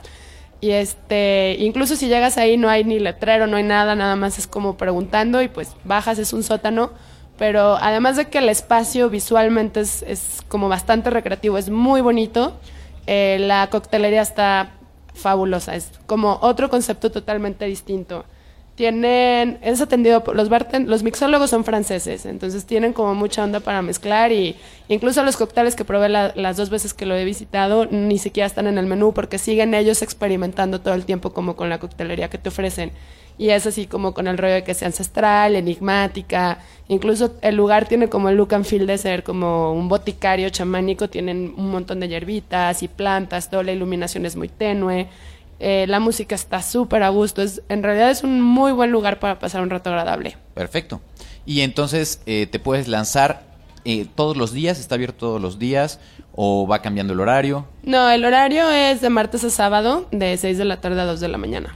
Y 0.61 0.71
este, 0.71 1.55
incluso 1.61 1.95
si 1.95 2.09
llegas 2.09 2.39
ahí 2.39 2.57
no 2.57 2.69
hay 2.69 2.83
ni 2.83 2.99
letrero, 2.99 3.47
no 3.47 3.57
hay 3.57 3.63
nada, 3.63 3.95
nada 3.95 4.17
más 4.17 4.37
es 4.37 4.49
como 4.49 4.77
preguntando 4.77 5.43
y 5.43 5.47
pues 5.47 5.77
bajas, 5.85 6.19
es 6.19 6.33
un 6.33 6.43
sótano. 6.43 6.91
Pero 7.39 7.77
además 7.77 8.17
de 8.17 8.27
que 8.27 8.39
el 8.39 8.49
espacio 8.49 9.11
visualmente 9.11 9.79
es, 9.79 10.03
es 10.03 10.43
como 10.49 10.69
bastante 10.69 11.09
recreativo, 11.09 11.57
es 11.57 11.71
muy 11.71 12.01
bonito, 12.01 12.59
eh, 13.07 13.37
la 13.39 13.71
coctelería 13.71 14.23
está 14.23 14.73
fabulosa, 15.15 15.77
es 15.77 15.93
como 16.07 16.41
otro 16.43 16.69
concepto 16.69 17.13
totalmente 17.13 17.65
distinto. 17.67 18.25
Tienen, 18.79 19.59
es 19.61 19.81
atendido 19.81 20.23
los 20.35 20.49
barten, 20.49 20.89
los 20.89 21.03
mixólogos 21.03 21.51
son 21.51 21.65
franceses, 21.65 22.25
entonces 22.27 22.65
tienen 22.65 22.93
como 22.93 23.13
mucha 23.13 23.43
onda 23.43 23.59
para 23.59 23.83
mezclar 23.83 24.31
y 24.31 24.55
incluso 24.87 25.25
los 25.25 25.37
cócteles 25.37 25.75
que 25.75 25.85
probé 25.85 26.09
la- 26.09 26.33
las 26.37 26.57
dos 26.57 26.71
veces 26.71 26.95
que 26.95 27.05
lo 27.05 27.17
he 27.17 27.25
visitado 27.25 27.87
ni 27.87 28.19
siquiera 28.19 28.47
están 28.47 28.69
en 28.69 28.79
el 28.79 28.87
menú 28.87 29.13
porque 29.13 29.39
siguen 29.39 29.75
ellos 29.75 30.01
experimentando 30.03 30.81
todo 30.81 30.95
el 30.95 31.07
tiempo 31.07 31.33
como 31.33 31.57
con 31.57 31.69
la 31.69 31.81
coctelería 31.81 32.31
que 32.31 32.39
te 32.39 32.51
ofrecen. 32.51 32.93
Y 33.37 33.51
es 33.51 33.67
así 33.67 33.89
como 33.89 34.15
con 34.15 34.29
el 34.29 34.39
rollo 34.39 34.55
de 34.55 34.63
que 34.65 34.75
sea 34.75 34.87
ancestral, 34.87 35.57
enigmática. 35.57 36.59
Incluso 36.87 37.35
el 37.43 37.57
lugar 37.57 37.87
tiene 37.89 38.09
como 38.09 38.29
el 38.29 38.37
look 38.37 38.55
and 38.55 38.65
feel 38.65 38.87
de 38.87 38.97
ser 38.99 39.25
como 39.25 39.73
un 39.73 39.89
boticario 39.89 40.51
chamánico. 40.51 41.09
Tienen 41.09 41.55
un 41.57 41.71
montón 41.71 42.01
de 42.01 42.09
hierbitas 42.09 42.83
y 42.83 42.89
plantas. 42.89 43.49
Toda 43.51 43.63
la 43.63 43.73
iluminación 43.73 44.27
es 44.27 44.35
muy 44.35 44.49
tenue. 44.49 45.07
Eh, 45.61 45.87
la 45.89 46.01
música 46.01 46.35
está 46.35 46.63
súper 46.63 47.03
a 47.03 47.09
gusto. 47.09 47.43
Es, 47.43 47.63
en 47.69 47.83
realidad 47.83 48.11
es 48.11 48.23
un 48.23 48.41
muy 48.41 48.73
buen 48.73 48.91
lugar 48.91 49.19
para 49.19 49.39
pasar 49.39 49.63
un 49.63 49.71
rato 49.71 49.91
agradable. 49.91 50.37
Perfecto. 50.55 51.01
Y 51.47 51.63
entonces 51.63 52.21
eh, 52.27 52.47
te 52.47 52.59
puedes 52.59 52.89
lanzar 52.89 53.43
eh, 53.85 54.07
todos 54.15 54.37
los 54.37 54.53
días, 54.53 54.79
está 54.79 54.97
abierto 54.97 55.19
todos 55.19 55.41
los 55.41 55.59
días 55.59 55.99
o 56.35 56.67
va 56.67 56.83
cambiando 56.83 57.15
el 57.15 57.21
horario. 57.21 57.67
No, 57.83 58.11
el 58.11 58.25
horario 58.25 58.71
es 58.71 59.01
de 59.01 59.11
martes 59.11 59.45
a 59.45 59.51
sábado, 59.51 60.07
de 60.11 60.37
6 60.37 60.59
de 60.59 60.65
la 60.65 60.81
tarde 60.81 61.01
a 61.01 61.05
2 61.05 61.21
de 61.21 61.29
la 61.29 61.39
mañana. 61.39 61.75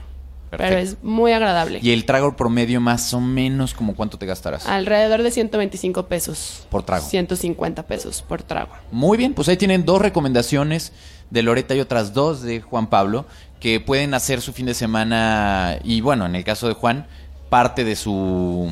Perfecto. 0.49 0.69
Pero 0.69 0.81
es 0.81 1.03
muy 1.03 1.31
agradable. 1.31 1.79
Y 1.81 1.91
el 1.91 2.05
trago 2.05 2.35
promedio 2.35 2.79
más 2.79 3.11
o 3.15 3.19
menos 3.19 3.73
como 3.73 3.95
cuánto 3.95 4.19
te 4.19 4.27
gastarás. 4.27 4.67
Alrededor 4.67 5.23
de 5.23 5.31
125 5.31 6.05
pesos. 6.05 6.67
Por 6.69 6.83
trago. 6.83 7.03
150 7.03 7.87
pesos 7.87 8.21
por 8.21 8.43
trago. 8.43 8.73
Muy 8.91 9.17
bien, 9.17 9.33
pues 9.33 9.49
ahí 9.49 9.57
tienen 9.57 9.83
dos 9.83 9.99
recomendaciones 9.99 10.93
de 11.31 11.41
Loreta 11.41 11.73
y 11.73 11.79
otras 11.79 12.13
dos 12.13 12.43
de 12.43 12.61
Juan 12.61 12.87
Pablo 12.87 13.25
que 13.63 13.79
pueden 13.79 14.13
hacer 14.13 14.41
su 14.41 14.51
fin 14.51 14.65
de 14.65 14.73
semana 14.73 15.79
y 15.85 16.01
bueno, 16.01 16.25
en 16.25 16.35
el 16.35 16.43
caso 16.43 16.67
de 16.67 16.73
Juan, 16.73 17.07
parte 17.49 17.85
de 17.85 17.95
su 17.95 18.69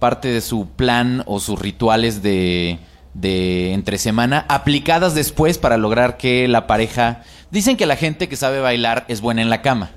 parte 0.00 0.26
de 0.26 0.40
su 0.40 0.66
plan 0.70 1.22
o 1.26 1.38
sus 1.38 1.60
rituales 1.60 2.24
de 2.24 2.80
de 3.14 3.72
entre 3.72 3.98
semana 3.98 4.44
aplicadas 4.48 5.14
después 5.14 5.58
para 5.58 5.76
lograr 5.76 6.16
que 6.16 6.48
la 6.48 6.66
pareja 6.66 7.22
dicen 7.52 7.76
que 7.76 7.86
la 7.86 7.94
gente 7.94 8.28
que 8.28 8.34
sabe 8.34 8.58
bailar 8.58 9.04
es 9.06 9.20
buena 9.20 9.42
en 9.42 9.48
la 9.48 9.62
cama. 9.62 9.92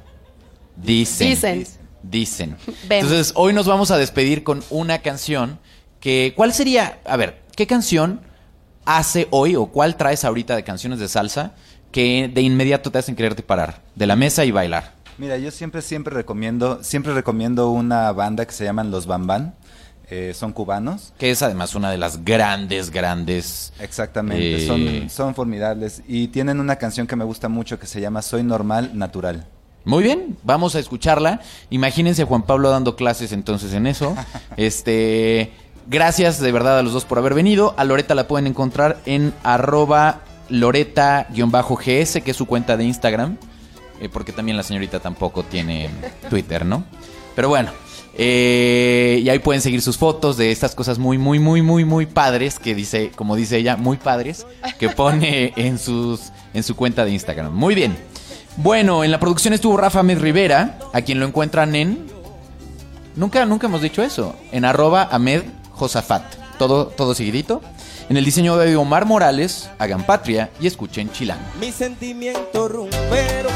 Dicen. 0.76 1.30
Dicen. 1.30 1.68
Dicen. 2.04 2.58
Entonces, 2.88 3.32
hoy 3.34 3.54
nos 3.54 3.66
vamos 3.66 3.90
a 3.90 3.98
despedir 3.98 4.44
con 4.44 4.64
una 4.70 5.00
canción 5.00 5.58
que 6.00 6.34
¿cuál 6.36 6.54
sería? 6.54 7.00
A 7.04 7.18
ver, 7.18 7.42
¿qué 7.56 7.66
canción 7.66 8.22
hace 8.86 9.28
hoy 9.32 9.56
o 9.56 9.66
cuál 9.66 9.98
traes 9.98 10.24
ahorita 10.24 10.56
de 10.56 10.64
canciones 10.64 11.00
de 11.00 11.08
salsa 11.08 11.56
que 11.92 12.30
de 12.34 12.42
inmediato 12.42 12.92
te 12.92 13.00
hacen 13.00 13.16
quererte 13.16 13.44
parar 13.44 13.82
de 13.96 14.08
la 14.08 14.16
mesa 14.16 14.46
y 14.46 14.52
bailar? 14.52 14.94
Mira, 15.18 15.38
yo 15.38 15.52
siempre, 15.52 15.82
siempre 15.82 16.14
recomiendo, 16.14 16.84
siempre 16.84 17.14
recomiendo 17.14 17.70
una 17.72 18.12
banda 18.12 18.46
que 18.46 18.54
se 18.54 18.64
llaman 18.64 18.90
Los 18.92 19.06
Bambán. 19.06 19.56
Eh, 20.12 20.34
son 20.34 20.54
cubanos. 20.54 21.14
Que 21.20 21.30
es 21.30 21.44
además 21.44 21.76
una 21.76 21.92
de 21.92 21.98
las 22.00 22.24
grandes, 22.26 22.90
grandes. 22.90 23.74
Exactamente, 23.80 24.64
Eh. 24.64 24.66
son, 24.66 25.10
son 25.10 25.36
formidables. 25.36 26.02
Y 26.08 26.30
tienen 26.30 26.60
una 26.60 26.78
canción 26.78 27.06
que 27.06 27.16
me 27.16 27.26
gusta 27.26 27.48
mucho 27.48 27.78
que 27.78 27.86
se 27.86 28.02
llama 28.02 28.22
Soy 28.24 28.42
Normal, 28.42 28.92
Natural. 28.96 29.46
Muy 29.86 30.02
bien, 30.04 30.36
vamos 30.44 30.74
a 30.76 30.80
escucharla. 30.80 31.42
Imagínense 31.70 32.24
a 32.24 32.26
Juan 32.26 32.42
Pablo 32.44 32.70
dando 32.72 32.96
clases 32.96 33.32
entonces 33.34 33.74
en 33.74 33.86
eso. 33.88 34.16
Este, 34.58 35.52
gracias 35.88 36.40
de 36.40 36.52
verdad 36.52 36.80
a 36.80 36.84
los 36.84 36.94
dos 36.94 37.06
por 37.06 37.18
haber 37.18 37.34
venido. 37.34 37.74
A 37.78 37.84
Loreta 37.84 38.16
la 38.16 38.28
pueden 38.28 38.48
encontrar 38.48 38.98
en 39.06 39.34
arroba 39.44 40.22
Loreta-GS, 40.50 42.22
que 42.24 42.32
es 42.32 42.38
su 42.38 42.46
cuenta 42.46 42.78
de 42.78 42.84
Instagram. 42.86 43.38
eh, 44.02 44.10
porque 44.10 44.32
también 44.32 44.56
la 44.58 44.64
señorita 44.64 45.00
tampoco 45.00 45.44
tiene 45.44 45.90
Twitter, 46.30 46.66
¿no? 46.66 46.84
Pero 47.36 47.50
bueno, 47.50 47.72
Eh, 48.22 49.22
y 49.24 49.30
ahí 49.30 49.40
pueden 49.40 49.62
seguir 49.62 49.82
sus 49.82 49.98
fotos 49.98 50.36
de 50.36 50.52
estas 50.52 50.76
cosas 50.76 50.98
muy, 51.00 51.18
muy, 51.18 51.40
muy, 51.40 51.62
muy, 51.62 51.86
muy 51.86 52.06
padres 52.06 52.60
que 52.60 52.76
dice, 52.76 53.12
como 53.16 53.38
dice 53.38 53.56
ella, 53.58 53.78
muy 53.78 53.96
padres, 53.96 54.46
que 54.78 54.90
pone 54.90 55.54
en, 55.58 55.80
sus, 55.80 56.32
en 56.54 56.64
su 56.64 56.76
cuenta 56.76 57.06
de 57.06 57.12
Instagram. 57.12 57.54
Muy 57.54 57.76
bien. 57.76 57.96
Bueno, 58.58 59.06
en 59.06 59.12
la 59.12 59.22
producción 59.22 59.54
estuvo 59.54 59.78
Rafa 59.78 60.04
Med 60.04 60.20
Rivera, 60.20 60.80
a 60.92 61.02
quien 61.02 61.20
lo 61.22 61.26
encuentran 61.28 61.76
en... 61.76 62.08
Nunca, 63.16 63.46
nunca 63.46 63.68
hemos 63.68 63.82
dicho 63.82 64.04
eso. 64.04 64.36
En 64.52 64.66
arroba 64.66 65.08
Ahmed 65.12 65.44
Josafat. 65.72 66.24
Todo, 66.58 66.88
todo 66.88 67.14
seguidito. 67.16 67.62
En 68.10 68.18
el 68.18 68.26
diseño 68.26 68.58
de 68.58 68.76
Omar 68.76 69.06
Morales, 69.06 69.70
hagan 69.78 70.04
patria 70.04 70.50
y 70.60 70.66
escuchen 70.66 71.12
Chilango. 71.12 71.44
Mi 71.60 71.72
sentimiento 71.72 72.68
rumbero, 72.68 73.50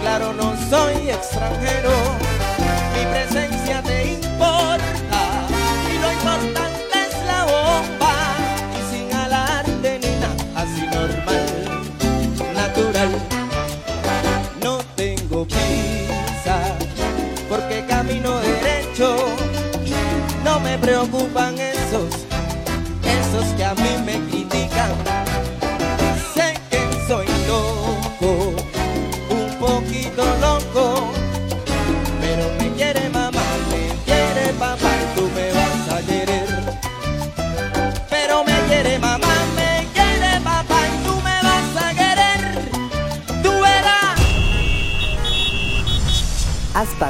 claro 0.00 0.32
no 0.32 0.54
soy 0.70 1.10
extranjero, 1.10 1.90
mi 2.96 3.04
presencia 3.12 3.82
te 3.82 4.12
importa 4.12 5.46
y 5.92 5.98
lo 5.98 6.10
importante 6.10 7.06
es 7.06 7.26
la 7.26 7.44
bomba 7.44 8.14
y 8.78 8.96
sin 8.96 9.12
alarde 9.14 9.98
ni 9.98 10.08
nada, 10.20 10.62
así 10.62 10.86
normal, 10.86 11.46
natural. 12.54 13.10
No 14.62 14.78
tengo 14.96 15.44
prisa 15.44 16.78
porque 17.46 17.84
camino 17.86 18.40
derecho, 18.40 19.16
no 20.44 20.60
me 20.60 20.78
preocupan 20.78 21.49